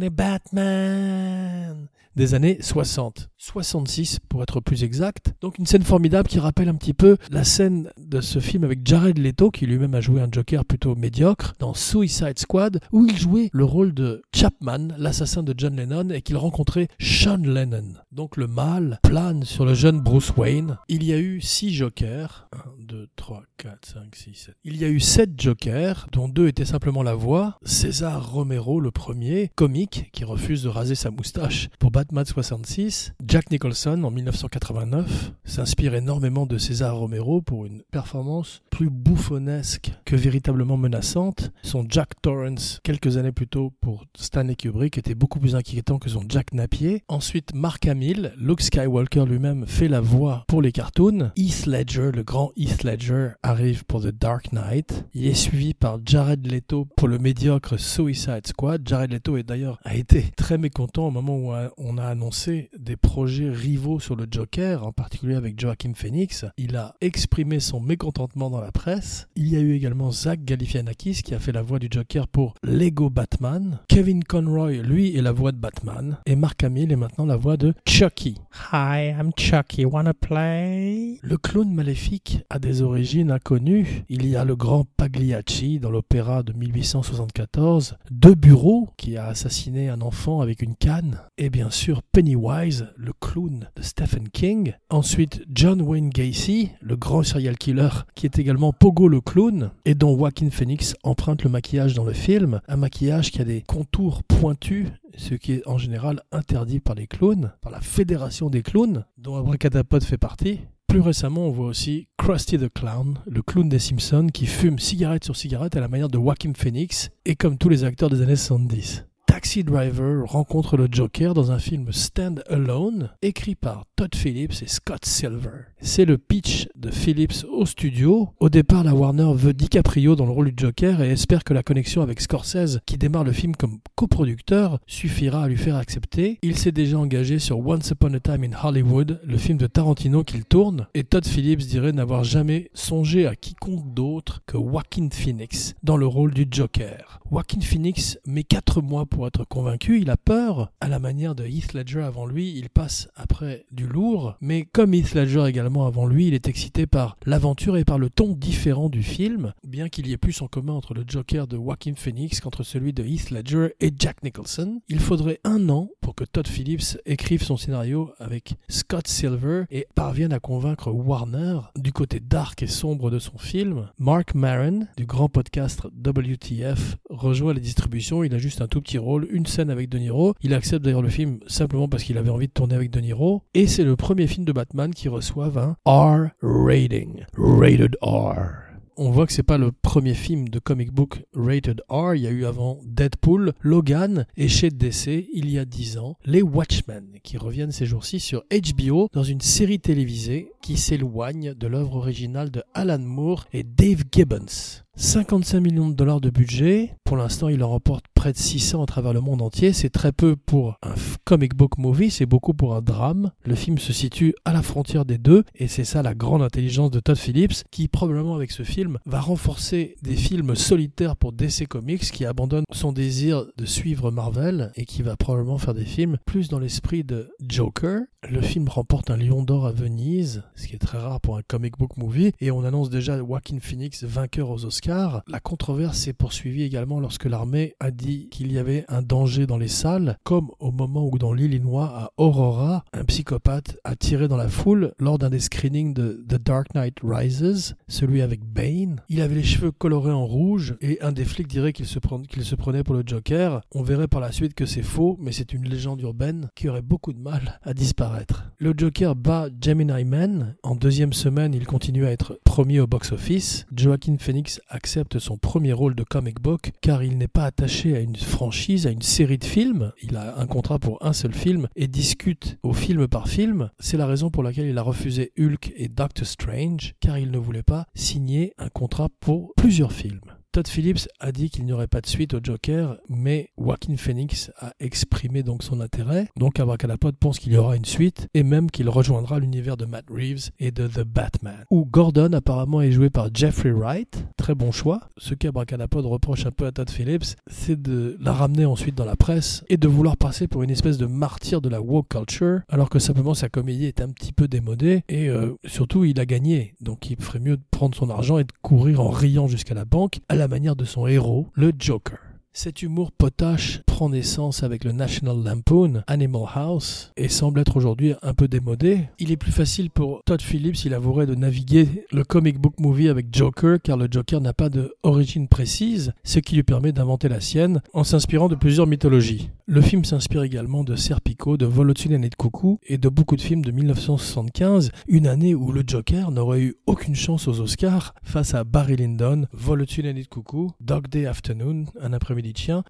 Batman 0.09 1.87
des 2.19 2.33
années 2.33 2.57
60. 2.59 3.29
66 3.37 4.19
pour 4.27 4.43
être 4.43 4.59
plus 4.59 4.83
exact. 4.83 5.33
Donc 5.39 5.57
une 5.57 5.65
scène 5.65 5.83
formidable 5.83 6.27
qui 6.27 6.37
rappelle 6.37 6.67
un 6.67 6.75
petit 6.75 6.93
peu 6.93 7.15
la 7.31 7.45
scène 7.45 7.91
de 7.97 8.19
ce 8.19 8.39
film 8.39 8.65
avec 8.65 8.85
Jared 8.85 9.17
Leto 9.17 9.49
qui 9.51 9.65
lui-même 9.65 9.95
a 9.95 10.01
joué 10.01 10.21
un 10.21 10.27
Joker 10.29 10.65
plutôt 10.65 10.95
médiocre 10.95 11.53
dans 11.59 11.73
Suicide 11.73 12.37
Squad 12.37 12.81
où 12.91 13.05
il 13.05 13.17
jouait 13.17 13.49
le 13.53 13.63
rôle 13.63 13.93
de 13.93 14.21
Chapman, 14.35 14.89
l'assassin 14.97 15.43
de 15.43 15.55
John 15.57 15.77
Lennon 15.77 16.09
et 16.09 16.21
qu'il 16.21 16.35
rencontrait 16.35 16.89
Sean 16.99 17.37
Lennon. 17.37 17.93
Donc 18.11 18.35
le 18.35 18.47
mal 18.47 18.99
plane 19.01 19.45
sur 19.45 19.63
le 19.63 19.73
jeune 19.73 20.01
Bruce 20.01 20.33
Wayne. 20.35 20.77
Il 20.89 21.05
y 21.05 21.13
a 21.13 21.19
eu 21.19 21.39
6 21.39 21.73
Jokers. 21.73 22.49
1, 22.53 22.83
2, 22.85 23.07
3, 23.15 23.43
4, 23.57 23.87
5, 23.93 24.15
6, 24.15 24.33
7. 24.33 24.55
Il 24.65 24.75
y 24.75 24.83
a 24.83 24.89
eu 24.89 24.99
7 24.99 25.39
Jokers 25.39 26.07
dont 26.11 26.27
deux 26.27 26.49
étaient 26.49 26.65
simplement 26.65 27.01
la 27.01 27.15
voix. 27.15 27.57
César 27.63 28.33
Romero 28.33 28.81
le 28.81 28.91
premier, 28.91 29.51
comique 29.55 30.09
qui 30.11 30.25
refuse 30.25 30.63
de 30.63 30.69
raser 30.69 30.95
sa 30.95 31.11
moustache 31.11 31.69
pour 31.79 31.91
Batman 32.09 32.25
66. 32.25 33.13
Jack 33.23 33.51
Nicholson 33.51 34.03
en 34.03 34.09
1989 34.09 35.31
s'inspire 35.45 35.93
énormément 35.93 36.47
de 36.47 36.57
César 36.57 36.97
Romero 36.97 37.39
pour 37.39 37.67
une 37.67 37.83
performance 37.91 38.63
plus 38.71 38.89
bouffonnesque 38.89 39.91
que 40.05 40.15
véritablement 40.15 40.75
menaçante. 40.75 41.51
Son 41.61 41.85
Jack 41.87 42.19
Torrance 42.23 42.79
quelques 42.83 43.17
années 43.17 43.31
plus 43.31 43.47
tôt 43.47 43.73
pour 43.79 44.05
Stanley 44.17 44.55
Kubrick 44.55 44.97
était 44.97 45.13
beaucoup 45.13 45.39
plus 45.39 45.55
inquiétant 45.55 45.99
que 45.99 46.09
son 46.09 46.23
Jack 46.27 46.51
Napier. 46.51 47.03
Ensuite 47.09 47.53
Mark 47.53 47.85
Hamill, 47.85 48.33
Luke 48.39 48.61
Skywalker 48.61 49.25
lui-même 49.27 49.67
fait 49.67 49.87
la 49.87 50.01
voix 50.01 50.45
pour 50.47 50.63
les 50.63 50.71
cartoons. 50.71 51.29
Heath 51.35 51.67
Ledger, 51.67 52.09
le 52.11 52.23
grand 52.23 52.51
Heath 52.57 52.83
Ledger 52.83 53.33
arrive 53.43 53.85
pour 53.85 54.01
The 54.01 54.07
Dark 54.07 54.51
Knight. 54.51 55.05
Il 55.13 55.27
est 55.27 55.35
suivi 55.35 55.75
par 55.75 55.99
Jared 56.03 56.43
Leto 56.51 56.87
pour 56.97 57.07
le 57.07 57.19
médiocre 57.19 57.77
Suicide 57.79 58.47
Squad. 58.47 58.81
Jared 58.87 59.11
Leto 59.11 59.37
est 59.37 59.43
d'ailleurs 59.43 59.79
a 59.83 59.95
été 59.95 60.23
très 60.35 60.57
mécontent 60.57 61.05
au 61.05 61.11
moment 61.11 61.37
où 61.37 61.53
on 61.77 61.88
a 61.97 62.05
annoncé 62.05 62.69
des 62.77 62.95
projets 62.95 63.49
rivaux 63.49 63.99
sur 63.99 64.15
le 64.15 64.27
Joker, 64.29 64.85
en 64.85 64.91
particulier 64.91 65.35
avec 65.35 65.59
Joaquin 65.59 65.93
Phoenix. 65.95 66.45
Il 66.57 66.75
a 66.75 66.95
exprimé 67.01 67.59
son 67.59 67.79
mécontentement 67.79 68.49
dans 68.49 68.61
la 68.61 68.71
presse. 68.71 69.27
Il 69.35 69.47
y 69.49 69.55
a 69.55 69.59
eu 69.59 69.73
également 69.73 70.11
Zach 70.11 70.43
Galifianakis 70.43 71.23
qui 71.23 71.33
a 71.33 71.39
fait 71.39 71.51
la 71.51 71.61
voix 71.61 71.79
du 71.79 71.87
Joker 71.89 72.27
pour 72.27 72.53
Lego 72.63 73.09
Batman. 73.09 73.79
Kevin 73.87 74.23
Conroy, 74.23 74.73
lui, 74.83 75.15
est 75.17 75.21
la 75.21 75.31
voix 75.31 75.51
de 75.51 75.57
Batman. 75.57 76.17
Et 76.25 76.35
Mark 76.35 76.63
Hamill 76.63 76.91
est 76.91 76.95
maintenant 76.95 77.25
la 77.25 77.37
voix 77.37 77.57
de 77.57 77.73
Chucky. 77.87 78.35
Hi, 78.71 79.09
I'm 79.09 79.31
Chucky. 79.35 79.85
Wanna 79.85 80.13
play? 80.13 81.17
Le 81.23 81.37
clown 81.37 81.73
maléfique 81.73 82.43
a 82.49 82.59
des 82.59 82.81
origines 82.81 83.31
inconnues. 83.31 84.03
Il 84.09 84.27
y 84.27 84.35
a 84.35 84.45
le 84.45 84.55
grand 84.55 84.85
Pagliacci 84.97 85.79
dans 85.79 85.89
l'opéra 85.89 86.43
de 86.43 86.53
1874, 86.53 87.97
De 88.11 88.33
Bureau 88.33 88.89
qui 88.97 89.17
a 89.17 89.25
assassiné 89.25 89.89
un 89.89 90.01
enfant 90.01 90.41
avec 90.41 90.61
une 90.61 90.75
canne, 90.75 91.21
et 91.37 91.49
bien 91.49 91.69
sûr 91.69 91.78
Pennywise, 92.11 92.87
le 92.97 93.13
clown 93.13 93.69
de 93.75 93.81
Stephen 93.81 94.29
King. 94.29 94.73
Ensuite 94.89 95.43
John 95.53 95.81
Wayne 95.81 96.09
Gacy, 96.09 96.71
le 96.81 96.95
grand 96.95 97.23
serial 97.23 97.57
killer 97.57 97.89
qui 98.15 98.25
est 98.25 98.39
également 98.39 98.73
Pogo 98.73 99.07
le 99.07 99.21
clown 99.21 99.71
et 99.85 99.95
dont 99.95 100.17
Joaquin 100.17 100.49
Phoenix 100.49 100.95
emprunte 101.03 101.43
le 101.43 101.49
maquillage 101.49 101.93
dans 101.93 102.03
le 102.03 102.13
film, 102.13 102.61
un 102.67 102.77
maquillage 102.77 103.31
qui 103.31 103.41
a 103.41 103.45
des 103.45 103.61
contours 103.61 104.23
pointus 104.23 104.87
ce 105.17 105.35
qui 105.35 105.53
est 105.53 105.67
en 105.67 105.77
général 105.77 106.21
interdit 106.31 106.79
par 106.79 106.95
les 106.95 107.07
clowns, 107.07 107.51
par 107.61 107.71
la 107.71 107.81
fédération 107.81 108.49
des 108.49 108.61
clowns, 108.61 109.05
dont 109.17 109.35
Abracadapod 109.35 110.03
fait 110.03 110.17
partie. 110.17 110.61
Plus 110.87 111.01
récemment, 111.01 111.47
on 111.47 111.51
voit 111.51 111.67
aussi 111.67 112.07
Krusty 112.17 112.57
the 112.57 112.69
Clown, 112.69 113.19
le 113.27 113.41
clown 113.41 113.69
des 113.69 113.79
Simpsons, 113.79 114.27
qui 114.33 114.47
fume 114.47 114.79
cigarette 114.79 115.23
sur 115.23 115.35
cigarette 115.35 115.75
à 115.75 115.81
la 115.81 115.87
manière 115.87 116.07
de 116.07 116.17
Joaquin 116.17 116.53
Phoenix, 116.55 117.09
et 117.25 117.35
comme 117.35 117.57
tous 117.57 117.69
les 117.69 117.83
acteurs 117.83 118.09
des 118.09 118.21
années 118.21 118.35
70. 118.35 119.05
Taxi 119.29 119.63
Driver 119.63 120.25
rencontre 120.25 120.75
le 120.75 120.87
Joker 120.91 121.35
dans 121.35 121.51
un 121.51 121.59
film 121.59 121.93
Stand 121.93 122.43
Alone, 122.49 123.11
écrit 123.21 123.53
par 123.53 123.85
Todd 123.95 124.15
Phillips 124.15 124.63
et 124.63 124.67
Scott 124.67 125.05
Silver. 125.05 125.67
C'est 125.81 126.05
le 126.05 126.17
pitch 126.17 126.67
de 126.75 126.89
Phillips 126.89 127.45
au 127.47 127.67
studio. 127.67 128.29
Au 128.39 128.49
départ, 128.49 128.83
la 128.83 128.95
Warner 128.95 129.31
veut 129.35 129.53
DiCaprio 129.53 130.15
dans 130.15 130.25
le 130.25 130.31
rôle 130.31 130.51
du 130.51 130.65
Joker 130.65 131.03
et 131.03 131.11
espère 131.11 131.43
que 131.43 131.53
la 131.53 131.61
connexion 131.61 132.01
avec 132.01 132.21
Scorsese, 132.21 132.79
qui 132.87 132.97
démarre 132.97 133.23
le 133.23 133.31
film 133.31 133.55
comme 133.55 133.77
coproducteur, 133.95 134.79
suffira 134.87 135.43
à 135.43 135.47
lui 135.47 135.57
faire 135.57 135.75
accepter. 135.75 136.39
Il 136.41 136.57
s'est 136.57 136.71
déjà 136.71 136.97
engagé 136.97 137.37
sur 137.37 137.59
Once 137.59 137.91
Upon 137.91 138.15
a 138.15 138.19
Time 138.19 138.45
in 138.45 138.67
Hollywood, 138.67 139.21
le 139.23 139.37
film 139.37 139.59
de 139.59 139.67
Tarantino 139.67 140.23
qu'il 140.23 140.43
tourne, 140.43 140.87
et 140.95 141.03
Todd 141.03 141.27
Phillips 141.27 141.67
dirait 141.67 141.91
n'avoir 141.91 142.23
jamais 142.23 142.71
songé 142.73 143.27
à 143.27 143.35
quiconque 143.35 143.93
d'autre 143.93 144.41
que 144.47 144.57
Joaquin 144.57 145.09
Phoenix 145.11 145.75
dans 145.83 145.97
le 145.97 146.07
rôle 146.07 146.33
du 146.33 146.47
Joker. 146.49 147.19
Joaquin 147.31 147.61
Phoenix 147.61 148.17
met 148.25 148.43
4 148.43 148.81
mois 148.81 149.05
pour 149.05 149.18
être 149.27 149.45
convaincu, 149.45 149.99
il 150.01 150.09
a 150.09 150.17
peur, 150.17 150.71
à 150.79 150.87
la 150.87 150.99
manière 150.99 151.35
de 151.35 151.45
Heath 151.45 151.73
Ledger 151.73 152.01
avant 152.01 152.25
lui, 152.25 152.53
il 152.57 152.69
passe 152.69 153.09
après 153.15 153.65
du 153.71 153.87
lourd, 153.87 154.35
mais 154.41 154.63
comme 154.65 154.93
Heath 154.93 155.13
Ledger 155.13 155.45
également 155.47 155.85
avant 155.85 156.05
lui, 156.05 156.27
il 156.27 156.33
est 156.33 156.47
excité 156.47 156.87
par 156.87 157.17
l'aventure 157.25 157.77
et 157.77 157.85
par 157.85 157.97
le 157.97 158.09
ton 158.09 158.33
différent 158.33 158.89
du 158.89 159.03
film, 159.03 159.53
bien 159.63 159.89
qu'il 159.89 160.07
y 160.07 160.13
ait 160.13 160.17
plus 160.17 160.41
en 160.41 160.47
commun 160.47 160.73
entre 160.73 160.93
le 160.93 161.03
Joker 161.07 161.47
de 161.47 161.57
Joaquin 161.57 161.93
Phoenix 161.95 162.39
qu'entre 162.39 162.63
celui 162.63 162.93
de 162.93 163.03
Heath 163.03 163.31
Ledger 163.31 163.69
et 163.79 163.91
Jack 163.97 164.23
Nicholson. 164.23 164.81
Il 164.89 164.99
faudrait 164.99 165.39
un 165.43 165.69
an 165.69 165.89
que 166.15 166.23
Todd 166.23 166.47
Phillips 166.47 166.97
écrive 167.05 167.43
son 167.43 167.57
scénario 167.57 168.11
avec 168.19 168.55
Scott 168.67 169.07
Silver 169.07 169.63
et 169.69 169.87
parvienne 169.95 170.33
à 170.33 170.39
convaincre 170.39 170.91
Warner 170.91 171.59
du 171.75 171.91
côté 171.91 172.19
dark 172.19 172.61
et 172.63 172.67
sombre 172.67 173.11
de 173.11 173.19
son 173.19 173.37
film. 173.37 173.89
Mark 173.97 174.35
Maron, 174.35 174.87
du 174.97 175.05
grand 175.05 175.29
podcast 175.29 175.81
WTF, 175.85 176.97
rejoint 177.09 177.53
les 177.53 177.61
distributions. 177.61 178.23
Il 178.23 178.33
a 178.33 178.37
juste 178.37 178.61
un 178.61 178.67
tout 178.67 178.81
petit 178.81 178.97
rôle, 178.97 179.27
une 179.31 179.45
scène 179.45 179.69
avec 179.69 179.89
De 179.89 179.97
Niro. 179.97 180.33
Il 180.41 180.53
accepte 180.53 180.83
d'ailleurs 180.83 181.01
le 181.01 181.09
film 181.09 181.39
simplement 181.47 181.87
parce 181.87 182.03
qu'il 182.03 182.17
avait 182.17 182.29
envie 182.29 182.47
de 182.47 182.53
tourner 182.53 182.75
avec 182.75 182.91
De 182.91 182.99
Niro. 182.99 183.43
Et 183.53 183.67
c'est 183.67 183.83
le 183.83 183.95
premier 183.95 184.27
film 184.27 184.45
de 184.45 184.51
Batman 184.51 184.93
qui 184.93 185.09
reçoit 185.09 185.51
un 185.55 185.75
R 185.85 186.29
rating. 186.41 187.25
Rated 187.37 187.97
R 188.01 188.68
on 188.99 189.11
voit 189.11 189.25
que 189.25 189.31
c'est 189.31 189.43
pas 189.43 189.57
le 189.57 189.71
premier 189.71 190.13
film 190.13 190.49
de 190.49 190.59
comic 190.59 190.91
book 190.91 191.23
rated 191.33 191.81
R. 191.87 192.15
Il 192.15 192.21
y 192.21 192.27
a 192.27 192.31
eu 192.31 192.45
avant 192.45 192.79
Deadpool, 192.83 193.53
Logan 193.61 194.25
et 194.35 194.49
chez 194.49 194.69
DC 194.69 195.25
il 195.33 195.49
y 195.49 195.57
a 195.57 195.63
10 195.63 195.99
ans, 195.99 196.17
les 196.25 196.41
Watchmen 196.41 197.07
qui 197.23 197.37
reviennent 197.37 197.71
ces 197.71 197.85
jours-ci 197.85 198.19
sur 198.19 198.43
HBO 198.51 199.07
dans 199.13 199.23
une 199.23 199.39
série 199.39 199.79
télévisée 199.79 200.51
qui 200.61 200.75
s'éloigne 200.75 201.53
de 201.53 201.67
l'œuvre 201.67 201.95
originale 201.95 202.51
de 202.51 202.61
Alan 202.73 202.99
Moore 202.99 203.45
et 203.53 203.63
Dave 203.63 204.03
Gibbons. 204.11 204.83
55 204.99 205.61
millions 205.61 205.87
de 205.87 205.95
dollars 205.95 206.19
de 206.19 206.29
budget. 206.29 206.93
Pour 207.05 207.15
l'instant, 207.15 207.47
il 207.47 207.63
en 207.63 207.69
remporte 207.69 208.03
près 208.13 208.33
de 208.33 208.37
600 208.37 208.83
à 208.83 208.85
travers 208.85 209.13
le 209.13 209.21
monde 209.21 209.41
entier. 209.41 209.71
C'est 209.71 209.89
très 209.89 210.11
peu 210.11 210.35
pour 210.35 210.77
un 210.83 210.93
comic 211.23 211.55
book 211.55 211.77
movie, 211.77 212.11
c'est 212.11 212.25
beaucoup 212.25 212.53
pour 212.53 212.75
un 212.75 212.81
drame. 212.81 213.31
Le 213.45 213.55
film 213.55 213.77
se 213.77 213.93
situe 213.93 214.35
à 214.43 214.51
la 214.51 214.61
frontière 214.61 215.05
des 215.05 215.17
deux, 215.17 215.45
et 215.55 215.69
c'est 215.69 215.85
ça 215.85 216.03
la 216.03 216.13
grande 216.13 216.41
intelligence 216.41 216.91
de 216.91 216.99
Todd 216.99 217.17
Phillips, 217.17 217.63
qui 217.71 217.87
probablement 217.87 218.35
avec 218.35 218.51
ce 218.51 218.63
film 218.63 218.99
va 219.05 219.21
renforcer 219.21 219.95
des 220.01 220.17
films 220.17 220.53
solitaires 220.53 221.15
pour 221.15 221.31
DC 221.31 221.65
Comics, 221.69 222.11
qui 222.11 222.25
abandonne 222.25 222.65
son 222.73 222.91
désir 222.91 223.45
de 223.57 223.65
suivre 223.65 224.11
Marvel, 224.11 224.73
et 224.75 224.83
qui 224.83 225.01
va 225.01 225.15
probablement 225.15 225.57
faire 225.57 225.73
des 225.73 225.85
films 225.85 226.17
plus 226.25 226.49
dans 226.49 226.59
l'esprit 226.59 227.05
de 227.05 227.29
Joker. 227.39 228.01
Le 228.27 228.41
film 228.41 228.67
remporte 228.67 229.09
un 229.11 229.17
Lion 229.17 229.43
d'Or 229.43 229.65
à 229.65 229.71
Venise, 229.71 230.43
ce 230.53 230.67
qui 230.67 230.75
est 230.75 230.79
très 230.79 230.97
rare 230.97 231.21
pour 231.21 231.37
un 231.37 231.41
comic 231.41 231.77
book 231.77 231.95
movie, 231.95 232.33
et 232.41 232.51
on 232.51 232.65
annonce 232.65 232.89
déjà 232.89 233.17
Joaquin 233.17 233.59
Phoenix 233.61 234.03
vainqueur 234.03 234.49
aux 234.49 234.65
Oscars 234.65 235.23
la 235.25 235.39
controverse 235.39 235.97
s'est 235.97 236.11
poursuivie 236.11 236.63
également 236.63 236.99
lorsque 236.99 237.25
l'armée 237.25 237.75
a 237.79 237.91
dit 237.91 238.27
qu'il 238.29 238.51
y 238.51 238.57
avait 238.57 238.83
un 238.89 239.01
danger 239.01 239.47
dans 239.47 239.57
les 239.57 239.69
salles, 239.69 240.17
comme 240.25 240.51
au 240.59 240.71
moment 240.71 241.07
où 241.07 241.17
dans 241.17 241.31
l'Illinois, 241.31 241.85
à 241.85 242.11
Aurora, 242.17 242.83
un 242.91 243.05
psychopathe 243.05 243.79
a 243.85 243.95
tiré 243.95 244.27
dans 244.27 244.37
la 244.37 244.49
foule 244.49 244.93
lors 244.99 245.17
d'un 245.17 245.29
des 245.29 245.39
screenings 245.39 245.93
de 245.93 246.21
The 246.27 246.43
Dark 246.43 246.75
Knight 246.75 246.97
Rises, 247.01 247.77
celui 247.87 248.21
avec 248.21 248.43
Bane. 248.43 249.01
Il 249.07 249.21
avait 249.21 249.35
les 249.35 249.43
cheveux 249.43 249.71
colorés 249.71 250.11
en 250.11 250.25
rouge 250.25 250.75
et 250.81 251.01
un 251.01 251.13
des 251.13 251.25
flics 251.25 251.47
dirait 251.47 251.71
qu'il 251.71 251.87
se, 251.87 251.99
se 251.99 252.55
prenait 252.55 252.83
pour 252.83 252.95
le 252.95 253.03
Joker. 253.05 253.61
On 253.73 253.81
verrait 253.81 254.09
par 254.09 254.19
la 254.19 254.33
suite 254.33 254.55
que 254.55 254.65
c'est 254.65 254.83
faux, 254.83 255.17
mais 255.21 255.31
c'est 255.31 255.53
une 255.53 255.69
légende 255.69 256.01
urbaine 256.01 256.49
qui 256.53 256.67
aurait 256.67 256.81
beaucoup 256.81 257.13
de 257.13 257.19
mal 257.19 257.59
à 257.63 257.73
disparaître. 257.73 258.08
Le 258.57 258.73
Joker 258.75 259.15
bat 259.15 259.49
Gemini 259.61 260.03
Man. 260.03 260.55
En 260.63 260.75
deuxième 260.75 261.13
semaine, 261.13 261.53
il 261.53 261.65
continue 261.65 262.05
à 262.05 262.11
être 262.11 262.39
premier 262.43 262.79
au 262.79 262.87
box-office. 262.87 263.65
Joaquin 263.73 264.17
Phoenix 264.19 264.59
accepte 264.67 265.19
son 265.19 265.37
premier 265.37 265.73
rôle 265.73 265.95
de 265.95 266.03
comic 266.03 266.41
book 266.41 266.71
car 266.81 267.03
il 267.03 267.17
n'est 267.17 267.27
pas 267.27 267.45
attaché 267.45 267.95
à 267.95 268.01
une 268.01 268.15
franchise, 268.15 268.85
à 268.85 268.91
une 268.91 269.01
série 269.01 269.37
de 269.37 269.45
films. 269.45 269.93
Il 270.01 270.17
a 270.17 270.37
un 270.37 270.45
contrat 270.45 270.79
pour 270.79 271.05
un 271.05 271.13
seul 271.13 271.33
film 271.33 271.67
et 271.75 271.87
discute 271.87 272.57
au 272.63 272.73
film 272.73 273.07
par 273.07 273.27
film. 273.27 273.69
C'est 273.79 273.97
la 273.97 274.07
raison 274.07 274.29
pour 274.29 274.43
laquelle 274.43 274.67
il 274.67 274.77
a 274.77 274.83
refusé 274.83 275.31
Hulk 275.39 275.71
et 275.75 275.87
Doctor 275.87 276.27
Strange 276.27 276.95
car 276.99 277.17
il 277.17 277.31
ne 277.31 277.37
voulait 277.37 277.63
pas 277.63 277.85
signer 277.95 278.53
un 278.57 278.69
contrat 278.69 279.09
pour 279.21 279.53
plusieurs 279.55 279.93
films. 279.93 280.38
Todd 280.51 280.67
Phillips 280.67 281.07
a 281.19 281.31
dit 281.31 281.51
qu'il 281.51 281.65
n'y 281.65 281.73
aurait 281.73 281.85
pas 281.85 282.01
de 282.01 282.07
suite 282.07 282.33
au 282.33 282.39
Joker, 282.41 282.97
mais 283.07 283.51
Joaquin 283.59 283.95
Phoenix 283.97 284.49
a 284.57 284.73
exprimé 284.79 285.43
donc 285.43 285.61
son 285.61 285.79
intérêt. 285.79 286.27
Donc 286.37 286.59
Abracadapod 286.59 287.15
pense 287.17 287.37
qu'il 287.37 287.53
y 287.53 287.57
aura 287.57 287.75
une 287.75 287.85
suite 287.85 288.29
et 288.33 288.41
même 288.41 288.71
qu'il 288.71 288.89
rejoindra 288.89 289.37
l'univers 289.37 289.77
de 289.77 289.85
Matt 289.85 290.05
Reeves 290.09 290.49
et 290.57 290.71
de 290.71 290.87
The 290.87 291.03
Batman. 291.03 291.65
Où 291.69 291.85
Gordon 291.85 292.33
apparemment 292.33 292.81
est 292.81 292.91
joué 292.91 293.11
par 293.11 293.29
Jeffrey 293.31 293.69
Wright, 293.69 294.25
très 294.37 294.55
bon 294.55 294.71
choix. 294.71 295.01
Ce 295.17 295.35
qu'Abracadapod 295.35 296.03
reproche 296.07 296.47
un 296.47 296.51
peu 296.51 296.65
à 296.65 296.71
Todd 296.71 296.89
Phillips, 296.89 297.35
c'est 297.45 297.79
de 297.79 298.17
la 298.19 298.33
ramener 298.33 298.65
ensuite 298.65 298.95
dans 298.95 299.05
la 299.05 299.15
presse 299.15 299.63
et 299.69 299.77
de 299.77 299.87
vouloir 299.87 300.17
passer 300.17 300.47
pour 300.47 300.63
une 300.63 300.71
espèce 300.71 300.97
de 300.97 301.05
martyr 301.05 301.61
de 301.61 301.69
la 301.69 301.79
woke 301.79 302.07
culture, 302.07 302.61
alors 302.69 302.89
que 302.89 302.97
simplement 302.97 303.35
sa 303.35 303.49
comédie 303.49 303.85
est 303.85 304.01
un 304.01 304.09
petit 304.09 304.33
peu 304.33 304.47
démodée 304.47 305.03
et 305.09 305.29
euh, 305.29 305.53
surtout 305.65 306.05
il 306.05 306.19
a 306.19 306.25
gagné. 306.25 306.73
Donc 306.81 307.11
il 307.11 307.21
ferait 307.21 307.39
mieux 307.39 307.57
de 307.57 307.63
prendre 307.69 307.95
son 307.95 308.09
argent 308.09 308.39
et 308.39 308.45
de 308.45 308.53
courir 308.63 308.99
en 309.01 309.09
riant 309.09 309.47
jusqu'à 309.47 309.75
la 309.75 309.85
banque 309.85 310.21
la 310.39 310.47
manière 310.47 310.77
de 310.77 310.85
son 310.85 311.05
héros, 311.05 311.47
le 311.53 311.73
Joker. 311.77 312.28
Cet 312.51 312.81
humour 312.81 313.11
potache 313.11 313.81
prend 313.85 314.09
naissance 314.09 314.63
avec 314.63 314.83
le 314.83 314.91
National 314.91 315.37
Lampoon, 315.43 316.01
Animal 316.07 316.47
House, 316.55 317.11
et 317.15 317.29
semble 317.29 317.59
être 317.59 317.77
aujourd'hui 317.77 318.15
un 318.23 318.33
peu 318.33 318.47
démodé. 318.47 319.01
Il 319.19 319.31
est 319.31 319.37
plus 319.37 319.51
facile 319.51 319.91
pour 319.91 320.23
Todd 320.25 320.41
Phillips, 320.41 320.83
il 320.83 320.95
avouerait, 320.95 321.27
de 321.27 321.35
naviguer 321.35 322.05
le 322.11 322.23
comic 322.23 322.57
book 322.57 322.73
movie 322.79 323.07
avec 323.07 323.27
Joker, 323.31 323.77
car 323.81 323.97
le 323.97 324.07
Joker 324.09 324.41
n'a 324.41 324.53
pas 324.53 324.69
d'origine 324.69 325.47
précise, 325.47 326.11
ce 326.23 326.39
qui 326.39 326.55
lui 326.55 326.63
permet 326.63 326.91
d'inventer 326.91 327.29
la 327.29 327.39
sienne 327.39 327.81
en 327.93 328.03
s'inspirant 328.03 328.47
de 328.47 328.55
plusieurs 328.55 328.87
mythologies. 328.87 329.51
Le 329.67 329.81
film 329.81 330.03
s'inspire 330.03 330.41
également 330.41 330.83
de 330.83 330.95
Serpico, 330.95 331.55
de 331.55 331.67
Volotune 331.67 332.23
et 332.23 332.29
de 332.29 332.35
Coucou, 332.35 332.79
et 332.87 332.97
de 332.97 333.09
beaucoup 333.09 333.35
de 333.35 333.41
films 333.41 333.63
de 333.63 333.71
1975, 333.71 334.91
une 335.07 335.27
année 335.27 335.53
où 335.53 335.71
le 335.71 335.83
Joker 335.85 336.31
n'aurait 336.31 336.61
eu 336.61 336.75
aucune 336.87 337.15
chance 337.15 337.47
aux 337.47 337.59
Oscars 337.59 338.15
face 338.23 338.55
à 338.55 338.63
Barry 338.63 338.95
Lyndon, 338.95 339.45
Volotune 339.53 340.07
et 340.07 340.13
de 340.13 340.27
Coucou, 340.27 340.71
Dog 340.81 341.07
Day 341.09 341.27
Afternoon, 341.27 341.85
un 342.01 342.13
après-midi 342.13 342.38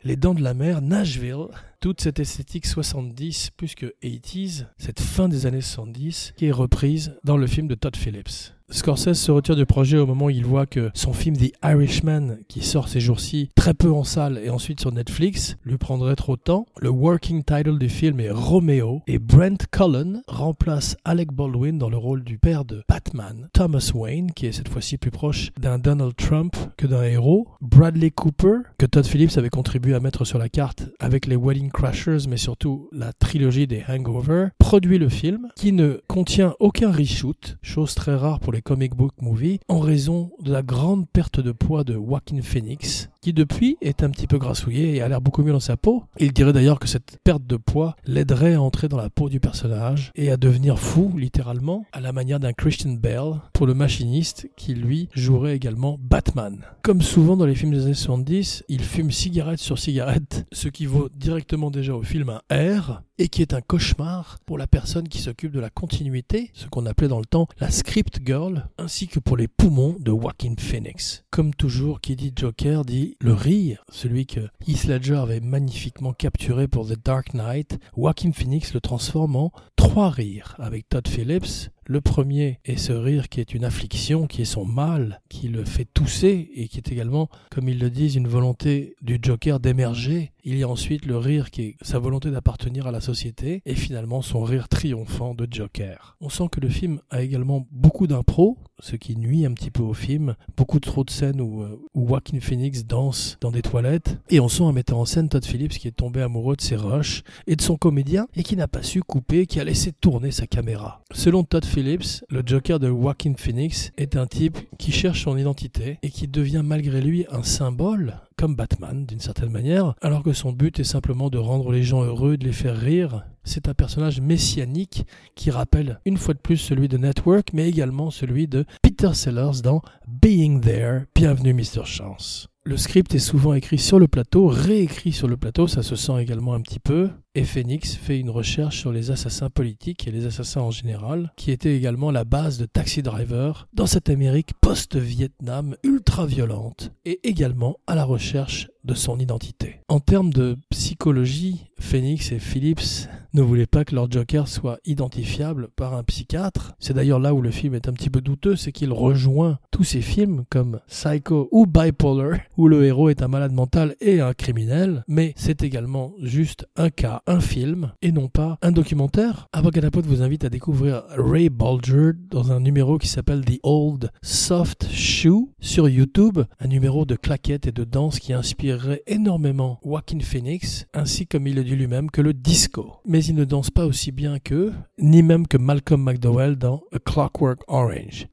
les 0.03 0.15
Dents 0.15 0.33
de 0.33 0.43
la 0.43 0.53
Mer, 0.53 0.81
Nashville, 0.81 1.47
toute 1.79 2.01
cette 2.01 2.19
esthétique 2.19 2.65
70 2.65 3.51
plus 3.57 3.73
que 3.73 3.93
80s, 4.03 4.65
cette 4.77 4.99
fin 4.99 5.27
des 5.27 5.45
années 5.45 5.61
70, 5.61 6.33
qui 6.37 6.45
est 6.45 6.51
reprise 6.51 7.15
dans 7.23 7.37
le 7.37 7.47
film 7.47 7.67
de 7.67 7.75
Todd 7.75 7.95
Phillips. 7.95 8.53
Scorsese 8.71 9.13
se 9.13 9.31
retire 9.31 9.55
du 9.55 9.65
projet 9.65 9.97
au 9.97 10.05
moment 10.05 10.25
où 10.25 10.29
il 10.29 10.45
voit 10.45 10.67
que 10.67 10.91
son 10.93 11.11
film 11.11 11.35
The 11.35 11.51
Irishman, 11.63 12.37
qui 12.47 12.63
sort 12.63 12.87
ces 12.87 12.99
jours-ci 12.99 13.49
très 13.55 13.73
peu 13.73 13.91
en 13.91 14.03
salle 14.03 14.39
et 14.43 14.51
ensuite 14.51 14.79
sur 14.79 14.91
Netflix, 14.91 15.57
lui 15.65 15.77
prendrait 15.77 16.15
trop 16.15 16.35
de 16.35 16.41
temps. 16.41 16.67
Le 16.79 16.89
working 16.89 17.43
title 17.43 17.79
du 17.79 17.89
film 17.89 18.19
est 18.19 18.29
Romeo 18.29 19.01
et 19.07 19.17
Brent 19.17 19.65
Cullen 19.71 20.21
remplace 20.27 20.97
Alec 21.03 21.33
Baldwin 21.33 21.79
dans 21.79 21.89
le 21.89 21.97
rôle 21.97 22.23
du 22.23 22.37
père 22.37 22.63
de 22.63 22.83
Batman, 22.87 23.49
Thomas 23.53 23.91
Wayne, 23.95 24.31
qui 24.33 24.45
est 24.45 24.51
cette 24.51 24.69
fois-ci 24.69 24.97
plus 24.97 25.11
proche 25.11 25.49
d'un 25.59 25.79
Donald 25.79 26.15
Trump 26.15 26.55
que 26.77 26.85
d'un 26.85 27.03
héros, 27.03 27.47
Bradley 27.61 28.11
Cooper, 28.11 28.59
que 28.77 28.85
Todd 28.85 29.05
Phillips 29.05 29.37
avait 29.37 29.49
contribué 29.49 29.95
à 29.95 29.99
mettre 29.99 30.25
sur 30.25 30.37
la 30.37 30.47
carte 30.47 30.89
avec 30.99 31.25
les 31.25 31.35
Wedding 31.35 31.71
Crashers, 31.71 32.27
mais 32.29 32.37
surtout 32.37 32.87
la 32.91 33.13
trilogie 33.13 33.65
des 33.65 33.83
Hangover, 33.89 34.49
produit 34.59 34.99
le 34.99 35.09
film 35.09 35.47
qui 35.55 35.71
ne 35.71 36.01
contient 36.07 36.53
aucun 36.59 36.91
reshoot, 36.91 37.57
chose 37.63 37.95
très 37.95 38.15
rare 38.15 38.39
pour 38.39 38.53
les 38.53 38.58
comic 38.61 38.95
book 38.95 39.13
movie 39.21 39.59
en 39.67 39.79
raison 39.79 40.31
de 40.41 40.51
la 40.51 40.61
grande 40.61 41.07
perte 41.09 41.39
de 41.39 41.51
poids 41.51 41.83
de 41.83 41.93
Joaquin 41.93 42.41
Phoenix 42.41 43.09
qui 43.21 43.33
depuis 43.33 43.77
est 43.81 44.03
un 44.03 44.09
petit 44.09 44.27
peu 44.27 44.37
grassouillé 44.37 44.95
et 44.95 45.01
a 45.01 45.07
l'air 45.09 45.21
beaucoup 45.21 45.43
mieux 45.43 45.51
dans 45.51 45.59
sa 45.59 45.77
peau. 45.77 46.03
Il 46.19 46.31
dirait 46.31 46.53
d'ailleurs 46.53 46.79
que 46.79 46.87
cette 46.87 47.17
perte 47.23 47.45
de 47.45 47.57
poids 47.57 47.95
l'aiderait 48.05 48.53
à 48.53 48.61
entrer 48.61 48.87
dans 48.87 48.97
la 48.97 49.09
peau 49.09 49.29
du 49.29 49.39
personnage 49.39 50.11
et 50.15 50.31
à 50.31 50.37
devenir 50.37 50.79
fou, 50.79 51.13
littéralement, 51.17 51.85
à 51.91 51.99
la 51.99 52.13
manière 52.13 52.39
d'un 52.39 52.53
Christian 52.53 52.91
Bale 52.93 53.41
pour 53.53 53.67
le 53.67 53.73
machiniste 53.73 54.49
qui 54.55 54.73
lui 54.73 55.09
jouerait 55.13 55.55
également 55.55 55.97
Batman. 55.99 56.59
Comme 56.81 57.01
souvent 57.01 57.35
dans 57.35 57.45
les 57.45 57.55
films 57.55 57.71
des 57.71 57.83
années 57.85 57.93
70, 57.93 58.63
il 58.69 58.83
fume 58.83 59.11
cigarette 59.11 59.59
sur 59.59 59.79
cigarette, 59.79 60.45
ce 60.51 60.69
qui 60.69 60.85
vaut 60.85 61.09
directement 61.13 61.71
déjà 61.71 61.95
au 61.95 62.03
film 62.03 62.29
un 62.29 62.79
R 62.79 63.01
et 63.19 63.27
qui 63.27 63.41
est 63.41 63.53
un 63.53 63.61
cauchemar 63.61 64.39
pour 64.45 64.57
la 64.57 64.65
personne 64.65 65.09
qui 65.09 65.19
s'occupe 65.19 65.51
de 65.51 65.59
la 65.59 65.69
continuité, 65.69 66.51
ce 66.53 66.67
qu'on 66.67 66.85
appelait 66.85 67.09
dans 67.09 67.19
le 67.19 67.25
temps 67.25 67.49
la 67.59 67.69
script 67.69 68.21
girl, 68.25 68.67
ainsi 68.77 69.09
que 69.09 69.19
pour 69.19 69.35
les 69.35 69.49
poumons 69.49 69.97
de 69.99 70.09
Joaquin 70.09 70.55
Phoenix. 70.57 71.25
Comme 71.29 71.53
toujours, 71.53 71.99
qui 71.99 72.15
dit 72.15 72.31
Joker 72.33 72.85
dit 72.85 73.17
le 73.19 73.33
rire, 73.33 73.83
celui 73.91 74.25
que 74.25 74.47
Heath 74.65 74.85
Ledger 74.85 75.15
avait 75.15 75.41
magnifiquement 75.41 76.13
capturé 76.13 76.69
pour 76.69 76.87
The 76.87 76.97
Dark 77.03 77.33
Knight, 77.33 77.77
Joaquin 77.97 78.31
Phoenix 78.31 78.73
le 78.73 78.79
transforme 78.79 79.35
en 79.35 79.51
trois 79.75 80.09
rires 80.09 80.55
avec 80.57 80.87
Todd 80.87 81.07
Phillips, 81.07 81.69
le 81.89 82.01
premier 82.01 82.59
est 82.65 82.77
ce 82.77 82.93
rire 82.93 83.29
qui 83.29 83.39
est 83.39 83.55
une 83.55 83.65
affliction, 83.65 84.27
qui 84.27 84.43
est 84.43 84.45
son 84.45 84.63
mal, 84.63 85.21
qui 85.27 85.47
le 85.47 85.65
fait 85.65 85.87
tousser 85.91 86.51
et 86.53 86.67
qui 86.67 86.77
est 86.77 86.91
également, 86.91 87.29
comme 87.49 87.67
ils 87.67 87.79
le 87.79 87.89
disent, 87.89 88.15
une 88.15 88.27
volonté 88.27 88.95
du 89.01 89.17
Joker 89.19 89.59
d'émerger. 89.59 90.31
Il 90.43 90.55
y 90.55 90.63
a 90.63 90.69
ensuite 90.69 91.07
le 91.07 91.17
rire 91.17 91.49
qui 91.49 91.61
est 91.63 91.75
sa 91.81 91.97
volonté 91.97 92.29
d'appartenir 92.29 92.85
à 92.85 92.91
la 92.91 93.01
société 93.01 93.63
et 93.65 93.73
finalement 93.73 94.21
son 94.21 94.43
rire 94.43 94.69
triomphant 94.69 95.33
de 95.33 95.47
Joker. 95.49 96.15
On 96.21 96.29
sent 96.29 96.45
que 96.51 96.59
le 96.59 96.69
film 96.69 97.01
a 97.09 97.23
également 97.23 97.67
beaucoup 97.71 98.05
d'impro, 98.05 98.59
ce 98.79 98.95
qui 98.95 99.17
nuit 99.17 99.45
un 99.45 99.53
petit 99.53 99.71
peu 99.71 99.81
au 99.81 99.95
film, 99.95 100.35
beaucoup 100.55 100.79
trop 100.79 101.03
de 101.03 101.09
scènes 101.09 101.41
où, 101.41 101.63
euh, 101.63 101.81
où 101.95 102.07
Joaquin 102.07 102.39
Phoenix 102.39 102.85
danse 102.85 103.37
dans 103.41 103.51
des 103.51 103.63
toilettes 103.63 104.19
et 104.29 104.39
on 104.39 104.47
sent 104.47 104.63
un 104.63 104.71
metteur 104.71 104.99
en 104.99 105.05
scène 105.05 105.27
Todd 105.27 105.43
Phillips 105.43 105.77
qui 105.77 105.87
est 105.87 105.91
tombé 105.91 106.21
amoureux 106.21 106.55
de 106.55 106.61
ses 106.61 106.75
rushs 106.75 107.23
et 107.47 107.55
de 107.55 107.61
son 107.61 107.77
comédien 107.77 108.27
et 108.35 108.43
qui 108.43 108.55
n'a 108.55 108.67
pas 108.67 108.83
su 108.83 109.01
couper, 109.01 109.47
qui 109.47 109.59
a 109.59 109.63
laissé 109.63 109.91
tourner 109.91 110.31
sa 110.31 110.45
caméra. 110.45 111.03
Selon 111.11 111.43
Todd 111.43 111.65
Phillips, 111.65 111.78
le 111.81 112.43
Joker 112.45 112.77
de 112.77 112.89
Joaquin 112.89 113.33
Phoenix 113.37 113.91
est 113.97 114.17
un 114.17 114.27
type 114.27 114.57
qui 114.77 114.91
cherche 114.91 115.23
son 115.23 115.37
identité 115.37 115.97
et 116.03 116.09
qui 116.09 116.27
devient 116.27 116.61
malgré 116.63 116.99
lui 116.99 117.25
un 117.31 117.43
symbole 117.43 118.19
comme 118.37 118.55
Batman 118.55 119.05
d'une 119.05 119.21
certaine 119.21 119.51
manière, 119.51 119.95
alors 120.01 120.23
que 120.23 120.33
son 120.33 120.51
but 120.51 120.77
est 120.79 120.83
simplement 120.83 121.29
de 121.29 121.37
rendre 121.37 121.71
les 121.71 121.83
gens 121.83 122.03
heureux, 122.03 122.35
de 122.35 122.45
les 122.45 122.51
faire 122.51 122.77
rire. 122.77 123.25
C'est 123.45 123.69
un 123.69 123.73
personnage 123.73 124.19
messianique 124.19 125.05
qui 125.35 125.51
rappelle 125.51 126.01
une 126.05 126.17
fois 126.17 126.33
de 126.33 126.39
plus 126.39 126.57
celui 126.57 126.89
de 126.89 126.97
Network, 126.97 127.51
mais 127.53 127.69
également 127.69 128.11
celui 128.11 128.47
de 128.47 128.65
Peter 128.81 129.13
Sellers 129.13 129.61
dans 129.63 129.81
Being 130.05 130.59
There. 130.59 131.03
Bienvenue 131.15 131.53
Mr. 131.53 131.85
Chance. 131.85 132.49
Le 132.65 132.77
script 132.77 133.15
est 133.15 133.19
souvent 133.19 133.53
écrit 133.53 133.79
sur 133.79 133.99
le 133.99 134.07
plateau, 134.07 134.47
réécrit 134.47 135.13
sur 135.13 135.27
le 135.27 135.37
plateau, 135.37 135.67
ça 135.67 135.81
se 135.81 135.95
sent 135.95 136.21
également 136.21 136.53
un 136.53 136.61
petit 136.61 136.79
peu. 136.79 137.09
Et 137.35 137.43
Phoenix 137.43 137.95
fait 137.95 138.19
une 138.19 138.31
recherche 138.31 138.79
sur 138.79 138.91
les 138.91 139.11
assassins 139.11 139.51
politiques 139.51 140.07
et 140.07 140.11
les 140.11 140.25
assassins 140.25 140.61
en 140.61 140.71
général, 140.71 141.31
qui 141.37 141.51
était 141.51 141.77
également 141.77 142.09
la 142.09 142.23
base 142.23 142.57
de 142.57 142.65
Taxi 142.65 143.03
Driver 143.03 143.67
dans 143.71 143.85
cette 143.85 144.09
Amérique 144.09 144.53
post-Vietnam 144.61 145.75
ultra 145.83 146.25
violente, 146.25 146.91
et 147.05 147.19
également 147.27 147.77
à 147.85 147.93
la 147.93 148.03
recherche 148.03 148.67
de 148.83 148.93
son 148.95 149.19
identité. 149.19 149.81
En 149.89 149.99
termes 149.99 150.31
de 150.31 150.57
psychologie, 150.71 151.65
Phoenix 151.79 152.31
et 152.31 152.39
Phillips 152.39 153.07
ne 153.33 153.41
voulaient 153.41 153.67
pas 153.67 153.85
que 153.85 153.93
leur 153.93 154.11
Joker 154.11 154.47
soit 154.47 154.79
identifiable 154.85 155.67
par 155.75 155.93
un 155.93 156.03
psychiatre. 156.03 156.73
C'est 156.79 156.93
d'ailleurs 156.93 157.19
là 157.19 157.33
où 157.33 157.41
le 157.41 157.51
film 157.51 157.75
est 157.75 157.87
un 157.87 157.93
petit 157.93 158.09
peu 158.09 158.21
douteux, 158.21 158.55
c'est 158.55 158.71
qu'il 158.71 158.91
rejoint 158.91 159.59
tous 159.71 159.83
ces 159.83 160.01
films 160.01 160.45
comme 160.49 160.79
Psycho 160.87 161.47
ou 161.51 161.65
Bipolar, 161.67 162.39
où 162.57 162.67
le 162.67 162.85
héros 162.85 163.09
est 163.09 163.21
un 163.21 163.27
malade 163.27 163.51
mental 163.51 163.95
et 164.01 164.21
un 164.21 164.33
criminel, 164.33 165.03
mais 165.07 165.33
c'est 165.35 165.61
également 165.61 166.13
juste 166.21 166.67
un 166.75 166.89
cas, 166.89 167.18
un 167.27 167.39
film, 167.39 167.93
et 168.01 168.11
non 168.11 168.27
pas 168.27 168.57
un 168.61 168.71
documentaire. 168.71 169.47
Abracadapod 169.53 170.05
vous 170.05 170.21
invite 170.21 170.45
à 170.45 170.49
découvrir 170.49 171.03
Ray 171.09 171.49
Bolger 171.49 172.11
dans 172.29 172.51
un 172.51 172.59
numéro 172.59 172.97
qui 172.97 173.07
s'appelle 173.07 173.45
The 173.45 173.59
Old 173.63 174.11
Soft 174.21 174.87
Shoe 174.91 175.49
sur 175.59 175.89
YouTube, 175.89 176.39
un 176.59 176.67
numéro 176.67 177.05
de 177.05 177.15
claquettes 177.15 177.67
et 177.67 177.71
de 177.71 177.83
danse 177.83 178.19
qui 178.19 178.33
inspirerait 178.33 179.03
énormément 179.07 179.79
Joaquin 179.83 180.19
Phoenix, 180.19 180.85
ainsi 180.93 181.27
comme 181.27 181.47
il 181.47 181.55
le 181.55 181.63
dit 181.63 181.75
lui-même 181.75 182.11
que 182.11 182.21
le 182.21 182.33
disco. 182.33 182.97
Mais 183.05 183.23
il 183.23 183.35
ne 183.35 183.45
danse 183.45 183.69
pas 183.69 183.85
aussi 183.85 184.11
bien 184.11 184.39
qu'eux, 184.39 184.73
ni 184.97 185.23
même 185.23 185.47
que 185.47 185.57
Malcolm 185.57 186.03
McDowell 186.03 186.55
dans 186.57 186.81
A 186.93 186.99
Clockwork 186.99 187.61
Orange. 187.67 188.27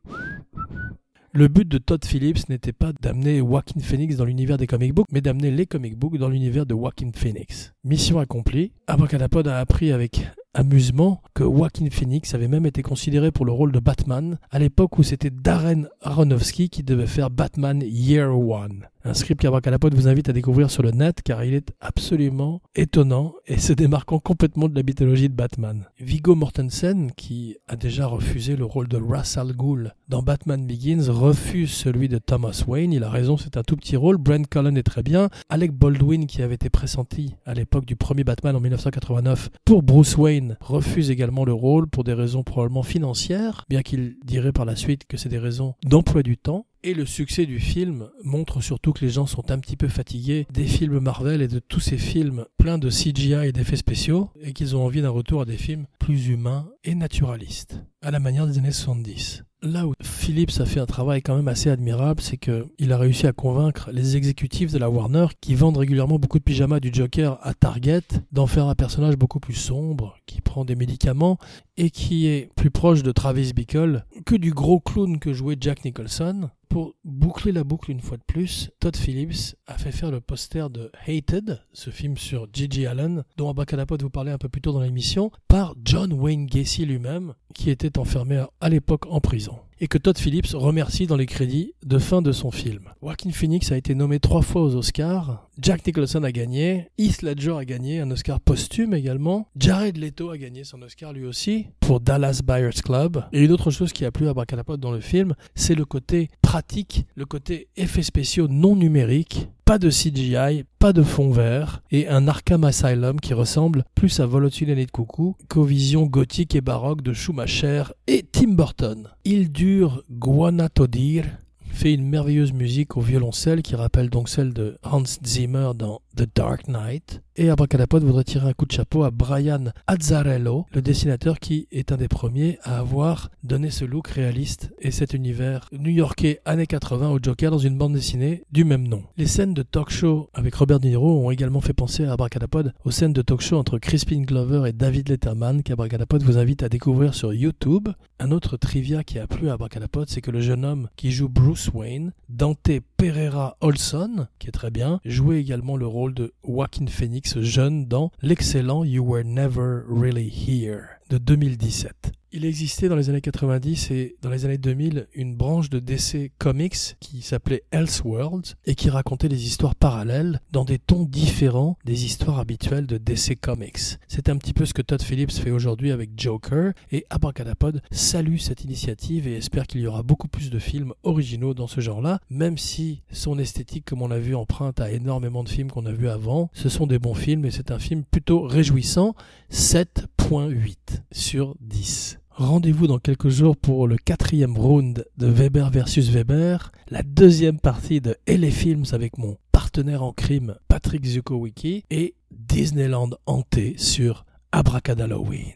Le 1.36 1.48
but 1.48 1.68
de 1.68 1.76
Todd 1.76 2.02
Phillips 2.02 2.48
n'était 2.48 2.72
pas 2.72 2.94
d'amener 3.02 3.40
Joaquin 3.40 3.78
Phoenix 3.80 4.16
dans 4.16 4.24
l'univers 4.24 4.56
des 4.56 4.66
comic 4.66 4.94
books, 4.94 5.08
mais 5.12 5.20
d'amener 5.20 5.50
les 5.50 5.66
comic 5.66 5.94
books 5.94 6.16
dans 6.16 6.30
l'univers 6.30 6.64
de 6.64 6.74
Joaquin 6.74 7.10
Phoenix. 7.14 7.74
Mission 7.84 8.18
accomplie. 8.18 8.72
Abracadapod 8.86 9.46
a 9.46 9.58
appris 9.58 9.92
avec 9.92 10.26
amusement 10.54 11.20
que 11.34 11.44
Joaquin 11.44 11.90
Phoenix 11.90 12.32
avait 12.32 12.48
même 12.48 12.64
été 12.64 12.80
considéré 12.80 13.32
pour 13.32 13.44
le 13.44 13.52
rôle 13.52 13.70
de 13.70 13.80
Batman 13.80 14.38
à 14.50 14.58
l'époque 14.58 14.96
où 14.96 15.02
c'était 15.02 15.28
Darren 15.28 15.88
Aronofsky 16.00 16.70
qui 16.70 16.82
devait 16.82 17.06
faire 17.06 17.28
Batman 17.28 17.82
Year 17.84 18.34
One. 18.34 18.88
Un 19.06 19.14
script 19.14 19.40
qu'Abracadapod 19.40 19.94
vous 19.94 20.08
invite 20.08 20.28
à 20.30 20.32
découvrir 20.32 20.68
sur 20.68 20.82
le 20.82 20.90
net 20.90 21.22
car 21.22 21.44
il 21.44 21.54
est 21.54 21.72
absolument 21.80 22.60
étonnant 22.74 23.34
et 23.46 23.56
se 23.56 23.72
démarquant 23.72 24.18
complètement 24.18 24.68
de 24.68 24.74
la 24.74 24.82
mythologie 24.82 25.28
de 25.28 25.34
Batman. 25.34 25.86
Viggo 26.00 26.34
Mortensen, 26.34 27.12
qui 27.12 27.56
a 27.68 27.76
déjà 27.76 28.08
refusé 28.08 28.56
le 28.56 28.64
rôle 28.64 28.88
de 28.88 28.96
Ra's 28.96 29.38
al 29.38 29.52
Ghul 29.52 29.94
dans 30.08 30.22
Batman 30.22 30.66
Begins, 30.66 31.08
refuse 31.08 31.70
celui 31.70 32.08
de 32.08 32.18
Thomas 32.18 32.64
Wayne. 32.66 32.92
Il 32.92 33.04
a 33.04 33.08
raison, 33.08 33.36
c'est 33.36 33.56
un 33.56 33.62
tout 33.62 33.76
petit 33.76 33.94
rôle. 33.94 34.16
Brent 34.16 34.48
Cullen 34.50 34.76
est 34.76 34.82
très 34.82 35.04
bien. 35.04 35.28
Alec 35.50 35.70
Baldwin, 35.70 36.26
qui 36.26 36.42
avait 36.42 36.56
été 36.56 36.68
pressenti 36.68 37.36
à 37.44 37.54
l'époque 37.54 37.86
du 37.86 37.94
premier 37.94 38.24
Batman 38.24 38.56
en 38.56 38.60
1989 38.60 39.50
pour 39.64 39.84
Bruce 39.84 40.16
Wayne, 40.16 40.56
refuse 40.60 41.12
également 41.12 41.44
le 41.44 41.52
rôle 41.52 41.86
pour 41.86 42.02
des 42.02 42.12
raisons 42.12 42.42
probablement 42.42 42.82
financières, 42.82 43.66
bien 43.68 43.82
qu'il 43.82 44.16
dirait 44.24 44.50
par 44.50 44.64
la 44.64 44.74
suite 44.74 45.06
que 45.06 45.16
c'est 45.16 45.28
des 45.28 45.38
raisons 45.38 45.76
d'emploi 45.84 46.24
du 46.24 46.36
temps. 46.36 46.66
Et 46.86 46.94
le 46.94 47.04
succès 47.04 47.46
du 47.46 47.58
film 47.58 48.10
montre 48.22 48.60
surtout 48.60 48.92
que 48.92 49.04
les 49.04 49.10
gens 49.10 49.26
sont 49.26 49.50
un 49.50 49.58
petit 49.58 49.76
peu 49.76 49.88
fatigués 49.88 50.46
des 50.52 50.66
films 50.66 51.00
Marvel 51.00 51.42
et 51.42 51.48
de 51.48 51.58
tous 51.58 51.80
ces 51.80 51.98
films 51.98 52.44
pleins 52.58 52.78
de 52.78 52.90
CGI 52.90 53.48
et 53.48 53.50
d'effets 53.50 53.74
spéciaux, 53.74 54.30
et 54.40 54.52
qu'ils 54.52 54.76
ont 54.76 54.84
envie 54.84 55.02
d'un 55.02 55.10
retour 55.10 55.40
à 55.40 55.44
des 55.46 55.56
films 55.56 55.86
plus 55.98 56.28
humains 56.28 56.68
et 56.84 56.94
naturalistes, 56.94 57.82
à 58.02 58.12
la 58.12 58.20
manière 58.20 58.46
des 58.46 58.58
années 58.58 58.70
70. 58.70 59.42
Là 59.62 59.88
où 59.88 59.94
Phillips 60.00 60.60
a 60.60 60.64
fait 60.64 60.78
un 60.78 60.86
travail 60.86 61.22
quand 61.22 61.34
même 61.34 61.48
assez 61.48 61.70
admirable, 61.70 62.20
c'est 62.20 62.36
qu'il 62.36 62.92
a 62.92 62.98
réussi 62.98 63.26
à 63.26 63.32
convaincre 63.32 63.90
les 63.90 64.16
exécutifs 64.16 64.70
de 64.70 64.78
la 64.78 64.88
Warner, 64.88 65.26
qui 65.40 65.56
vendent 65.56 65.78
régulièrement 65.78 66.20
beaucoup 66.20 66.38
de 66.38 66.44
pyjamas 66.44 66.78
du 66.78 66.90
Joker 66.92 67.38
à 67.42 67.52
Target, 67.52 68.02
d'en 68.30 68.46
faire 68.46 68.66
un 68.66 68.76
personnage 68.76 69.16
beaucoup 69.16 69.40
plus 69.40 69.54
sombre, 69.54 70.18
qui 70.26 70.40
prend 70.40 70.64
des 70.64 70.76
médicaments 70.76 71.38
et 71.76 71.90
qui 71.90 72.28
est 72.28 72.48
plus 72.54 72.70
proche 72.70 73.02
de 73.02 73.10
Travis 73.10 73.54
Bickle 73.54 74.04
que 74.24 74.36
du 74.36 74.52
gros 74.52 74.78
clown 74.78 75.18
que 75.18 75.32
jouait 75.32 75.56
Jack 75.60 75.84
Nicholson. 75.84 76.50
Pour 76.68 76.94
boucler 77.04 77.52
la 77.52 77.64
boucle 77.64 77.90
une 77.90 78.00
fois 78.00 78.16
de 78.16 78.22
plus, 78.22 78.70
Todd 78.80 78.96
Phillips 78.96 79.56
a 79.66 79.78
fait 79.78 79.92
faire 79.92 80.10
le 80.10 80.20
poster 80.20 80.68
de 80.68 80.90
Hated, 81.06 81.62
ce 81.72 81.90
film 81.90 82.16
sur 82.16 82.48
Gigi 82.52 82.86
Allen, 82.86 83.24
dont 83.36 83.48
Abracadapod 83.48 84.02
vous 84.02 84.10
parlait 84.10 84.32
un 84.32 84.38
peu 84.38 84.48
plus 84.48 84.60
tôt 84.60 84.72
dans 84.72 84.80
l'émission, 84.80 85.30
par 85.48 85.74
John 85.84 86.12
Wayne 86.12 86.46
Gacy 86.46 86.84
lui-même, 86.84 87.34
qui 87.54 87.70
était 87.70 87.98
enfermé 87.98 88.44
à 88.60 88.68
l'époque 88.68 89.06
en 89.06 89.20
prison 89.20 89.58
et 89.80 89.88
que 89.88 89.98
Todd 89.98 90.18
Phillips 90.18 90.52
remercie 90.54 91.06
dans 91.06 91.16
les 91.16 91.26
crédits 91.26 91.72
de 91.84 91.98
fin 91.98 92.22
de 92.22 92.32
son 92.32 92.50
film. 92.50 92.90
Joaquin 93.02 93.30
Phoenix 93.30 93.70
a 93.72 93.76
été 93.76 93.94
nommé 93.94 94.20
trois 94.20 94.42
fois 94.42 94.62
aux 94.62 94.74
Oscars, 94.74 95.48
Jack 95.60 95.86
Nicholson 95.86 96.22
a 96.22 96.32
gagné, 96.32 96.88
Heath 96.98 97.22
Ledger 97.22 97.56
a 97.58 97.64
gagné 97.64 98.00
un 98.00 98.10
Oscar 98.10 98.40
posthume 98.40 98.94
également, 98.94 99.48
Jared 99.56 99.96
Leto 99.96 100.30
a 100.30 100.38
gagné 100.38 100.64
son 100.64 100.82
Oscar 100.82 101.12
lui 101.12 101.24
aussi 101.24 101.66
pour 101.80 102.00
Dallas 102.00 102.40
Buyers 102.44 102.82
Club. 102.84 103.24
Et 103.32 103.44
une 103.44 103.52
autre 103.52 103.70
chose 103.70 103.92
qui 103.92 104.04
a 104.04 104.10
plu 104.10 104.28
à 104.28 104.34
Bracalapote 104.34 104.80
dans 104.80 104.92
le 104.92 105.00
film, 105.00 105.34
c'est 105.54 105.74
le 105.74 105.84
côté 105.84 106.28
pratique, 106.42 107.06
le 107.14 107.26
côté 107.26 107.68
effets 107.76 108.02
spéciaux 108.02 108.48
non 108.48 108.76
numériques 108.76 109.48
pas 109.66 109.78
de 109.78 109.90
CGI, 109.90 110.64
pas 110.78 110.92
de 110.92 111.02
fond 111.02 111.32
vert, 111.32 111.82
et 111.90 112.06
un 112.06 112.28
Arkham 112.28 112.62
Asylum 112.62 113.18
qui 113.20 113.34
ressemble 113.34 113.84
plus 113.96 114.20
à 114.20 114.26
Volotine 114.26 114.68
et 114.68 114.86
de 114.86 114.90
Coucou 114.92 115.34
qu'aux 115.48 115.64
visions 115.64 116.06
gothiques 116.06 116.54
et 116.54 116.60
baroques 116.60 117.02
de 117.02 117.12
Schumacher 117.12 117.82
et 118.06 118.22
Tim 118.22 118.52
Burton. 118.52 119.08
Il 119.24 119.50
dure 119.50 120.04
Guanatodir, 120.08 121.24
fait 121.72 121.92
une 121.92 122.08
merveilleuse 122.08 122.52
musique 122.52 122.96
au 122.96 123.00
violoncelle 123.00 123.62
qui 123.62 123.74
rappelle 123.74 124.08
donc 124.08 124.28
celle 124.28 124.54
de 124.54 124.78
Hans 124.84 125.02
Zimmer 125.24 125.72
dans 125.74 126.00
The 126.16 126.26
Dark 126.34 126.66
Knight. 126.68 127.20
Et 127.38 127.50
Abracadapod 127.50 128.02
voudrait 128.02 128.24
tirer 128.24 128.48
un 128.48 128.54
coup 128.54 128.64
de 128.64 128.72
chapeau 128.72 129.04
à 129.04 129.10
Brian 129.10 129.64
Azzarello, 129.86 130.64
le 130.72 130.80
dessinateur 130.80 131.38
qui 131.38 131.68
est 131.70 131.92
un 131.92 131.98
des 131.98 132.08
premiers 132.08 132.58
à 132.62 132.78
avoir 132.78 133.30
donné 133.44 133.68
ce 133.68 133.84
look 133.84 134.08
réaliste 134.08 134.72
et 134.80 134.90
cet 134.90 135.12
univers 135.12 135.68
new-yorkais 135.72 136.40
années 136.46 136.66
80 136.66 137.10
au 137.10 137.18
Joker 137.22 137.50
dans 137.50 137.58
une 137.58 137.76
bande 137.76 137.92
dessinée 137.92 138.44
du 138.50 138.64
même 138.64 138.88
nom. 138.88 139.02
Les 139.18 139.26
scènes 139.26 139.52
de 139.52 139.62
talk 139.62 139.90
show 139.90 140.30
avec 140.32 140.54
Robert 140.54 140.80
De 140.80 140.88
Niro 140.88 141.26
ont 141.26 141.30
également 141.30 141.60
fait 141.60 141.74
penser 141.74 142.06
à 142.06 142.14
Abracadapod 142.14 142.72
aux 142.86 142.90
scènes 142.90 143.12
de 143.12 143.20
talk 143.20 143.42
show 143.42 143.58
entre 143.58 143.78
Crispin 143.78 144.22
Glover 144.22 144.66
et 144.66 144.72
David 144.72 145.10
Letterman 145.10 145.62
qu'Abracadapod 145.62 146.22
vous 146.22 146.38
invite 146.38 146.62
à 146.62 146.70
découvrir 146.70 147.12
sur 147.12 147.34
YouTube. 147.34 147.90
Un 148.18 148.30
autre 148.30 148.56
trivia 148.56 149.04
qui 149.04 149.18
a 149.18 149.26
plu 149.26 149.50
à 149.50 149.52
Abracadapod, 149.52 150.08
c'est 150.08 150.22
que 150.22 150.30
le 150.30 150.40
jeune 150.40 150.64
homme 150.64 150.88
qui 150.96 151.12
joue 151.12 151.28
Bruce 151.28 151.68
Wayne, 151.74 152.14
Dante 152.30 152.70
Pereira 152.96 153.58
Olson, 153.60 154.26
qui 154.38 154.48
est 154.48 154.52
très 154.52 154.70
bien, 154.70 155.00
jouait 155.04 155.40
également 155.40 155.76
le 155.76 155.86
rôle 155.86 156.14
de 156.14 156.32
Joaquin 156.42 156.86
Phoenix 156.86 157.38
jeune 157.40 157.86
dans 157.86 158.10
l'excellent 158.22 158.84
You 158.84 159.04
Were 159.04 159.24
Never 159.24 159.82
Really 159.88 160.28
Here 160.28 160.84
de 161.10 161.18
2017. 161.18 162.15
Il 162.36 162.44
existait 162.44 162.90
dans 162.90 162.96
les 162.96 163.08
années 163.08 163.22
90 163.22 163.90
et 163.92 164.16
dans 164.20 164.28
les 164.28 164.44
années 164.44 164.58
2000 164.58 165.06
une 165.14 165.34
branche 165.34 165.70
de 165.70 165.78
DC 165.78 166.32
Comics 166.36 166.96
qui 167.00 167.22
s'appelait 167.22 167.62
Elseworlds 167.70 168.56
et 168.66 168.74
qui 168.74 168.90
racontait 168.90 169.30
des 169.30 169.46
histoires 169.46 169.74
parallèles 169.74 170.42
dans 170.52 170.66
des 170.66 170.78
tons 170.78 171.04
différents 171.04 171.78
des 171.86 172.04
histoires 172.04 172.38
habituelles 172.38 172.86
de 172.86 172.98
DC 172.98 173.40
Comics. 173.40 173.96
C'est 174.06 174.28
un 174.28 174.36
petit 174.36 174.52
peu 174.52 174.66
ce 174.66 174.74
que 174.74 174.82
Todd 174.82 175.00
Phillips 175.00 175.32
fait 175.32 175.50
aujourd'hui 175.50 175.92
avec 175.92 176.10
Joker 176.14 176.74
et 176.92 177.06
Abracadapod 177.08 177.80
salue 177.90 178.36
cette 178.36 178.64
initiative 178.64 179.26
et 179.26 179.38
espère 179.38 179.66
qu'il 179.66 179.80
y 179.80 179.86
aura 179.86 180.02
beaucoup 180.02 180.28
plus 180.28 180.50
de 180.50 180.58
films 180.58 180.92
originaux 181.04 181.54
dans 181.54 181.68
ce 181.68 181.80
genre-là, 181.80 182.20
même 182.28 182.58
si 182.58 183.00
son 183.10 183.38
esthétique, 183.38 183.86
comme 183.86 184.02
on 184.02 184.08
l'a 184.08 184.18
vu, 184.18 184.34
emprunte 184.34 184.78
à 184.78 184.92
énormément 184.92 185.42
de 185.42 185.48
films 185.48 185.70
qu'on 185.70 185.86
a 185.86 185.92
vus 185.92 186.10
avant. 186.10 186.50
Ce 186.52 186.68
sont 186.68 186.86
des 186.86 186.98
bons 186.98 187.14
films 187.14 187.46
et 187.46 187.50
c'est 187.50 187.70
un 187.70 187.78
film 187.78 188.04
plutôt 188.04 188.42
réjouissant. 188.42 189.14
7.8 189.50 190.76
sur 191.12 191.54
10. 191.62 192.18
Rendez-vous 192.36 192.86
dans 192.86 192.98
quelques 192.98 193.30
jours 193.30 193.56
pour 193.56 193.88
le 193.88 193.96
quatrième 193.96 194.58
round 194.58 195.06
de 195.16 195.26
Weber 195.26 195.70
versus 195.70 196.10
Weber, 196.10 196.70
la 196.90 197.02
deuxième 197.02 197.58
partie 197.58 198.02
de 198.02 198.14
LA 198.28 198.50
Films 198.50 198.84
avec 198.92 199.16
mon 199.16 199.38
partenaire 199.52 200.02
en 200.02 200.12
crime 200.12 200.54
Patrick 200.68 201.06
Zukowicki 201.06 201.84
et 201.88 202.14
Disneyland 202.30 203.08
hanté 203.24 203.78
sur 203.78 204.26
Abracadalloween. 204.52 205.54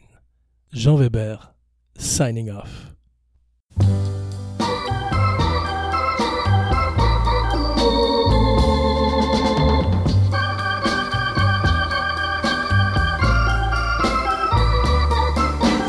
Jean 0.73 0.95
Weber, 0.95 1.53
signing 1.97 2.49
off. 2.49 2.95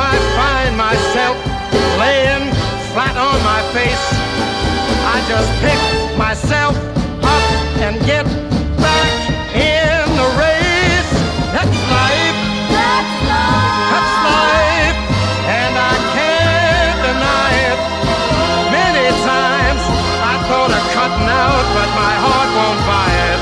I 0.00 0.16
find 0.40 0.72
myself 0.80 1.36
laying 2.00 2.48
flat 2.92 3.16
on 3.20 3.38
my 3.44 3.60
face, 3.76 4.06
I 5.04 5.20
just 5.28 5.50
pick 5.60 5.80
myself 6.16 6.74
up 7.20 7.44
and 7.84 8.00
get 8.08 8.24
back 8.80 9.12
in 9.52 10.04
the 10.16 10.28
race. 10.40 11.12
That's 11.52 11.78
life. 11.92 12.38
That's 12.72 13.14
life. 13.28 13.92
That's 13.92 14.14
life, 14.24 14.98
and 15.60 15.72
I 15.76 15.94
can't 16.16 16.98
deny 17.04 17.52
it. 17.68 17.80
Many 18.72 19.06
times 19.28 19.82
I 20.32 20.34
thought 20.48 20.72
of 20.72 20.84
cutting 20.96 21.28
out, 21.28 21.66
but 21.76 21.90
my 21.92 22.14
heart 22.24 22.50
won't 22.56 22.82
buy 22.88 23.10
it. 23.30 23.40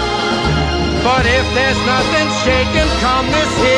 But 1.07 1.25
if 1.25 1.47
there's 1.55 1.81
nothing 1.87 2.29
shaking 2.42 2.90
come 2.99 3.27
this 3.31 3.53
here 3.62 3.77